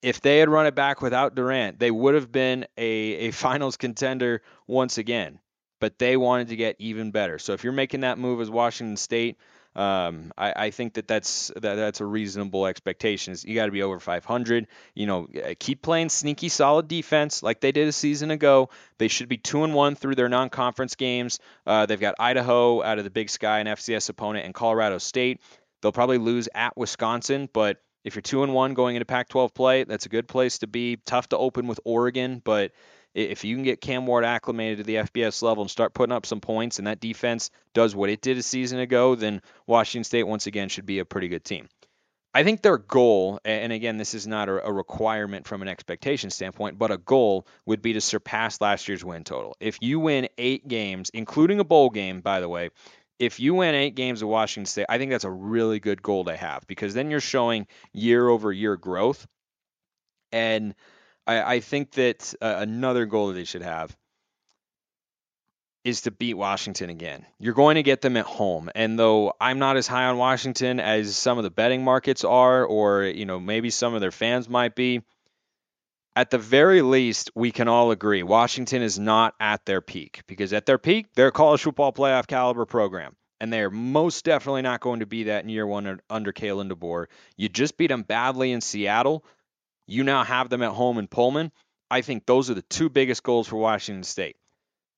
if 0.00 0.22
they 0.22 0.38
had 0.38 0.48
run 0.48 0.64
it 0.64 0.74
back 0.74 1.02
without 1.02 1.34
Durant, 1.34 1.78
they 1.78 1.90
would 1.90 2.14
have 2.14 2.32
been 2.32 2.64
a, 2.78 2.88
a 2.88 3.30
finals 3.30 3.76
contender 3.76 4.40
once 4.66 4.96
again. 4.96 5.38
But 5.80 5.98
they 5.98 6.16
wanted 6.16 6.48
to 6.48 6.56
get 6.56 6.76
even 6.78 7.10
better. 7.10 7.38
So 7.38 7.52
if 7.52 7.62
you're 7.62 7.74
making 7.74 8.00
that 8.00 8.16
move 8.16 8.40
as 8.40 8.48
Washington 8.48 8.96
State, 8.96 9.36
um, 9.74 10.32
I, 10.36 10.52
I, 10.54 10.70
think 10.70 10.94
that 10.94 11.08
that's 11.08 11.50
that, 11.54 11.76
that's 11.76 12.00
a 12.00 12.04
reasonable 12.04 12.66
expectation. 12.66 13.34
You 13.42 13.54
got 13.54 13.66
to 13.66 13.72
be 13.72 13.82
over 13.82 13.98
500. 13.98 14.66
You 14.94 15.06
know, 15.06 15.28
keep 15.58 15.80
playing 15.80 16.10
sneaky, 16.10 16.50
solid 16.50 16.88
defense 16.88 17.42
like 17.42 17.60
they 17.60 17.72
did 17.72 17.88
a 17.88 17.92
season 17.92 18.30
ago. 18.30 18.68
They 18.98 19.08
should 19.08 19.28
be 19.28 19.38
two 19.38 19.64
and 19.64 19.72
one 19.72 19.94
through 19.94 20.16
their 20.16 20.28
non-conference 20.28 20.96
games. 20.96 21.40
Uh, 21.66 21.86
they've 21.86 22.00
got 22.00 22.16
Idaho 22.18 22.82
out 22.82 22.98
of 22.98 23.04
the 23.04 23.10
Big 23.10 23.30
Sky, 23.30 23.60
an 23.60 23.66
FCS 23.66 24.10
opponent, 24.10 24.44
and 24.44 24.52
Colorado 24.52 24.98
State. 24.98 25.40
They'll 25.80 25.90
probably 25.90 26.18
lose 26.18 26.50
at 26.54 26.76
Wisconsin, 26.76 27.48
but 27.52 27.78
if 28.04 28.14
you're 28.14 28.22
two 28.22 28.42
and 28.42 28.52
one 28.52 28.74
going 28.74 28.96
into 28.96 29.06
Pac-12 29.06 29.54
play, 29.54 29.84
that's 29.84 30.06
a 30.06 30.08
good 30.08 30.28
place 30.28 30.58
to 30.58 30.66
be. 30.66 30.96
Tough 30.96 31.28
to 31.30 31.38
open 31.38 31.66
with 31.66 31.80
Oregon, 31.84 32.42
but 32.44 32.72
if 33.14 33.44
you 33.44 33.54
can 33.54 33.64
get 33.64 33.80
Cam 33.80 34.06
Ward 34.06 34.24
acclimated 34.24 34.78
to 34.78 34.84
the 34.84 34.96
FBS 34.96 35.42
level 35.42 35.62
and 35.62 35.70
start 35.70 35.94
putting 35.94 36.14
up 36.14 36.26
some 36.26 36.40
points, 36.40 36.78
and 36.78 36.86
that 36.86 37.00
defense 37.00 37.50
does 37.74 37.94
what 37.94 38.10
it 38.10 38.22
did 38.22 38.38
a 38.38 38.42
season 38.42 38.78
ago, 38.78 39.14
then 39.14 39.42
Washington 39.66 40.04
State 40.04 40.24
once 40.24 40.46
again 40.46 40.68
should 40.68 40.86
be 40.86 40.98
a 40.98 41.04
pretty 41.04 41.28
good 41.28 41.44
team. 41.44 41.68
I 42.34 42.44
think 42.44 42.62
their 42.62 42.78
goal, 42.78 43.40
and 43.44 43.74
again, 43.74 43.98
this 43.98 44.14
is 44.14 44.26
not 44.26 44.48
a 44.48 44.72
requirement 44.72 45.46
from 45.46 45.60
an 45.60 45.68
expectation 45.68 46.30
standpoint, 46.30 46.78
but 46.78 46.90
a 46.90 46.96
goal 46.96 47.46
would 47.66 47.82
be 47.82 47.92
to 47.92 48.00
surpass 48.00 48.58
last 48.58 48.88
year's 48.88 49.04
win 49.04 49.22
total. 49.22 49.54
If 49.60 49.76
you 49.82 50.00
win 50.00 50.28
eight 50.38 50.66
games, 50.66 51.10
including 51.12 51.60
a 51.60 51.64
bowl 51.64 51.90
game, 51.90 52.22
by 52.22 52.40
the 52.40 52.48
way, 52.48 52.70
if 53.18 53.38
you 53.38 53.54
win 53.54 53.74
eight 53.74 53.94
games 53.94 54.22
of 54.22 54.28
Washington 54.28 54.64
State, 54.64 54.86
I 54.88 54.96
think 54.96 55.10
that's 55.10 55.24
a 55.24 55.30
really 55.30 55.78
good 55.78 56.00
goal 56.00 56.24
to 56.24 56.34
have 56.34 56.66
because 56.66 56.94
then 56.94 57.10
you're 57.10 57.20
showing 57.20 57.66
year 57.92 58.26
over 58.26 58.50
year 58.50 58.78
growth. 58.78 59.26
And 60.32 60.74
I, 61.26 61.54
I 61.54 61.60
think 61.60 61.92
that 61.92 62.34
uh, 62.40 62.56
another 62.58 63.06
goal 63.06 63.28
that 63.28 63.34
they 63.34 63.44
should 63.44 63.62
have 63.62 63.96
is 65.84 66.02
to 66.02 66.10
beat 66.10 66.34
Washington 66.34 66.90
again. 66.90 67.26
You're 67.38 67.54
going 67.54 67.74
to 67.74 67.82
get 67.82 68.00
them 68.00 68.16
at 68.16 68.24
home. 68.24 68.70
And 68.74 68.98
though 68.98 69.34
I'm 69.40 69.58
not 69.58 69.76
as 69.76 69.88
high 69.88 70.04
on 70.04 70.16
Washington 70.16 70.78
as 70.78 71.16
some 71.16 71.38
of 71.38 71.44
the 71.44 71.50
betting 71.50 71.82
markets 71.82 72.24
are, 72.24 72.64
or 72.64 73.04
you 73.04 73.26
know, 73.26 73.40
maybe 73.40 73.70
some 73.70 73.94
of 73.94 74.00
their 74.00 74.12
fans 74.12 74.48
might 74.48 74.74
be, 74.76 75.02
at 76.14 76.30
the 76.30 76.38
very 76.38 76.82
least, 76.82 77.30
we 77.34 77.50
can 77.50 77.68
all 77.68 77.90
agree 77.90 78.22
Washington 78.22 78.82
is 78.82 78.98
not 78.98 79.34
at 79.40 79.64
their 79.64 79.80
peak 79.80 80.22
because 80.26 80.52
at 80.52 80.66
their 80.66 80.78
peak, 80.78 81.06
they're 81.14 81.28
a 81.28 81.32
college 81.32 81.62
football 81.62 81.92
playoff 81.92 82.26
caliber 82.26 82.66
program. 82.66 83.16
And 83.40 83.52
they 83.52 83.60
are 83.62 83.70
most 83.70 84.24
definitely 84.24 84.62
not 84.62 84.80
going 84.80 85.00
to 85.00 85.06
be 85.06 85.24
that 85.24 85.42
in 85.42 85.48
year 85.48 85.66
one 85.66 86.00
under 86.08 86.32
Kalen 86.32 86.70
DeBoer. 86.70 87.06
You 87.36 87.48
just 87.48 87.76
beat 87.76 87.88
them 87.88 88.02
badly 88.02 88.52
in 88.52 88.60
Seattle. 88.60 89.24
You 89.92 90.04
now 90.04 90.24
have 90.24 90.48
them 90.48 90.62
at 90.62 90.70
home 90.70 90.96
in 90.96 91.06
Pullman. 91.06 91.52
I 91.90 92.00
think 92.00 92.24
those 92.24 92.48
are 92.48 92.54
the 92.54 92.62
two 92.62 92.88
biggest 92.88 93.22
goals 93.22 93.46
for 93.46 93.56
Washington 93.56 94.04
State. 94.04 94.36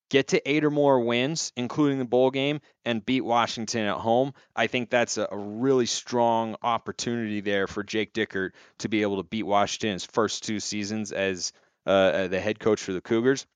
Get 0.09 0.29
to 0.29 0.49
eight 0.49 0.63
or 0.63 0.71
more 0.71 1.01
wins, 1.01 1.51
including 1.57 1.99
the 1.99 2.05
bowl 2.05 2.31
game, 2.31 2.61
and 2.85 3.05
beat 3.05 3.23
Washington 3.23 3.87
at 3.87 3.97
home. 3.97 4.35
I 4.55 4.69
think 4.69 4.91
that's 4.91 5.19
a, 5.19 5.27
really 5.33 5.87
strong 5.87 6.55
opportunity 6.63 7.41
there 7.41 7.67
for 7.67 7.83
Jake 7.83 8.13
Dickert 8.13 8.53
to 8.79 8.89
be 8.89 9.03
able 9.03 9.17
to 9.17 9.25
beat 9.25 9.43
Washington 9.43 9.95
his 9.95 10.05
first 10.05 10.45
two 10.45 10.61
seasons 10.61 11.11
as 11.11 11.53
uh, 11.87 12.29
the 12.29 12.39
head 12.39 12.61
coach 12.61 12.81
for 12.81 12.93
the 12.93 13.01
Cougars. 13.01 13.47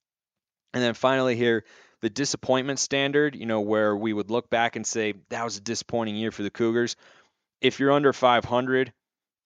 And 0.74 0.82
then 0.82 0.94
finally, 0.94 1.36
here, 1.36 1.64
the 2.00 2.10
disappointment 2.10 2.80
standard, 2.80 3.36
you 3.36 3.46
know, 3.46 3.60
where 3.60 3.94
we 3.94 4.12
would 4.12 4.32
look 4.32 4.50
back 4.50 4.74
and 4.74 4.84
say 4.84 5.14
that 5.28 5.44
was 5.44 5.58
a 5.58 5.60
disappointing 5.60 6.16
year 6.16 6.32
for 6.32 6.42
the 6.42 6.50
Cougars. 6.50 6.96
If 7.60 7.78
you're 7.78 7.92
under 7.92 8.12
500, 8.12 8.92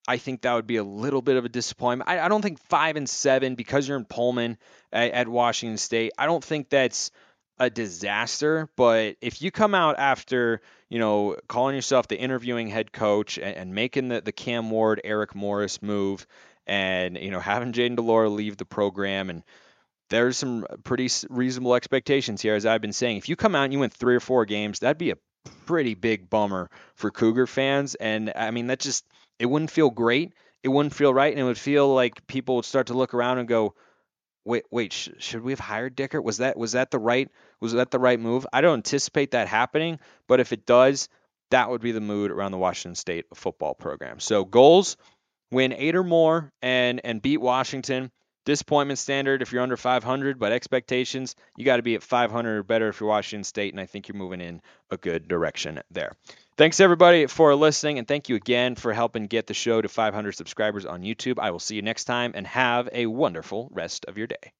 I 0.07 0.17
think 0.17 0.41
that 0.41 0.53
would 0.53 0.67
be 0.67 0.77
a 0.77 0.83
little 0.83 1.21
bit 1.21 1.37
of 1.37 1.45
a 1.45 1.49
disappointment. 1.49 2.09
I, 2.09 2.19
I 2.19 2.27
don't 2.27 2.41
think 2.41 2.59
five 2.67 2.95
and 2.95 3.07
seven 3.07 3.55
because 3.55 3.87
you're 3.87 3.97
in 3.97 4.05
Pullman 4.05 4.57
at, 4.91 5.11
at, 5.11 5.27
Washington 5.27 5.77
State. 5.77 6.11
I 6.17 6.25
don't 6.25 6.43
think 6.43 6.69
that's 6.69 7.11
a 7.57 7.69
disaster. 7.69 8.67
But 8.75 9.15
if 9.21 9.41
you 9.41 9.51
come 9.51 9.73
out 9.73 9.95
after 9.97 10.61
you 10.89 10.99
know 10.99 11.37
calling 11.47 11.75
yourself 11.75 12.07
the 12.07 12.19
interviewing 12.19 12.67
head 12.67 12.91
coach 12.91 13.37
and, 13.37 13.55
and 13.55 13.75
making 13.75 14.09
the 14.09 14.21
the 14.21 14.33
Cam 14.33 14.69
Ward 14.69 14.99
Eric 15.03 15.35
Morris 15.35 15.81
move, 15.81 16.27
and 16.67 17.17
you 17.17 17.31
know 17.31 17.39
having 17.39 17.71
Jayden 17.71 17.95
de 17.95 18.01
Laura 18.01 18.29
leave 18.29 18.57
the 18.57 18.65
program 18.65 19.29
and 19.29 19.43
there's 20.09 20.37
some 20.37 20.65
pretty 20.83 21.09
reasonable 21.29 21.73
expectations 21.73 22.41
here, 22.41 22.55
as 22.55 22.65
I've 22.65 22.81
been 22.81 22.93
saying. 22.93 23.17
If 23.17 23.29
you 23.29 23.35
come 23.35 23.55
out 23.55 23.63
and 23.63 23.73
you 23.73 23.79
win 23.79 23.89
three 23.89 24.15
or 24.15 24.19
four 24.19 24.45
games, 24.45 24.79
that'd 24.79 24.97
be 24.97 25.09
a 25.09 25.17
pretty 25.65 25.95
big 25.95 26.29
bummer 26.29 26.69
for 26.93 27.09
Cougar 27.09 27.47
fans. 27.47 27.95
And 27.95 28.31
I 28.35 28.51
mean, 28.51 28.67
that 28.67 28.79
just 28.79 29.05
it 29.39 29.45
wouldn't 29.45 29.71
feel 29.71 29.89
great. 29.89 30.33
It 30.63 30.69
wouldn't 30.69 30.93
feel 30.93 31.13
right, 31.13 31.31
and 31.31 31.39
it 31.39 31.43
would 31.43 31.57
feel 31.57 31.93
like 31.93 32.25
people 32.27 32.55
would 32.55 32.65
start 32.65 32.87
to 32.87 32.93
look 32.93 33.13
around 33.13 33.39
and 33.39 33.47
go, 33.47 33.75
"Wait, 34.45 34.63
wait, 34.71 34.93
sh- 34.93 35.09
should 35.19 35.41
we 35.43 35.51
have 35.51 35.59
hired 35.59 35.95
Dickert? 35.95 36.23
Was 36.23 36.37
that 36.37 36.57
was 36.57 36.73
that 36.73 36.91
the 36.91 36.99
right 36.99 37.29
was 37.59 37.73
that 37.73 37.91
the 37.91 37.99
right 37.99 38.19
move?" 38.19 38.47
I 38.53 38.61
don't 38.61 38.75
anticipate 38.75 39.31
that 39.31 39.47
happening, 39.47 39.99
but 40.27 40.39
if 40.39 40.53
it 40.53 40.65
does, 40.65 41.09
that 41.51 41.69
would 41.69 41.81
be 41.81 41.91
the 41.91 42.01
mood 42.01 42.31
around 42.31 42.51
the 42.51 42.57
Washington 42.57 42.95
State 42.95 43.25
football 43.33 43.75
program. 43.75 44.19
So 44.19 44.45
goals: 44.45 44.95
win 45.51 45.73
eight 45.73 45.95
or 45.95 46.03
more 46.03 46.51
and 46.61 47.01
and 47.03 47.21
beat 47.21 47.41
Washington. 47.41 48.11
Disappointment 48.45 48.99
standard 48.99 49.41
if 49.41 49.53
you're 49.53 49.63
under 49.63 49.77
500, 49.77 50.37
but 50.37 50.51
expectations 50.51 51.35
you 51.55 51.63
got 51.63 51.77
to 51.77 51.81
be 51.81 51.95
at 51.95 52.03
500 52.03 52.57
or 52.57 52.63
better 52.63 52.89
if 52.89 52.99
you're 52.99 53.07
Washington 53.07 53.45
State, 53.45 53.73
and 53.73 53.79
I 53.79 53.85
think 53.85 54.07
you're 54.07 54.17
moving 54.17 54.41
in 54.41 54.61
a 54.91 54.97
good 54.97 55.29
direction 55.29 55.81
there. 55.91 56.13
Thanks 56.55 56.79
everybody 56.79 57.25
for 57.25 57.55
listening, 57.55 57.97
and 57.97 58.07
thank 58.07 58.29
you 58.29 58.35
again 58.35 58.75
for 58.75 58.93
helping 58.93 59.25
get 59.25 59.47
the 59.47 59.55
show 59.55 59.81
to 59.81 59.89
500 59.89 60.33
subscribers 60.33 60.85
on 60.85 61.01
YouTube. 61.01 61.39
I 61.39 61.49
will 61.49 61.59
see 61.59 61.75
you 61.75 61.81
next 61.81 62.03
time, 62.03 62.33
and 62.35 62.45
have 62.45 62.87
a 62.91 63.07
wonderful 63.07 63.69
rest 63.71 64.05
of 64.05 64.19
your 64.19 64.27
day. 64.27 64.53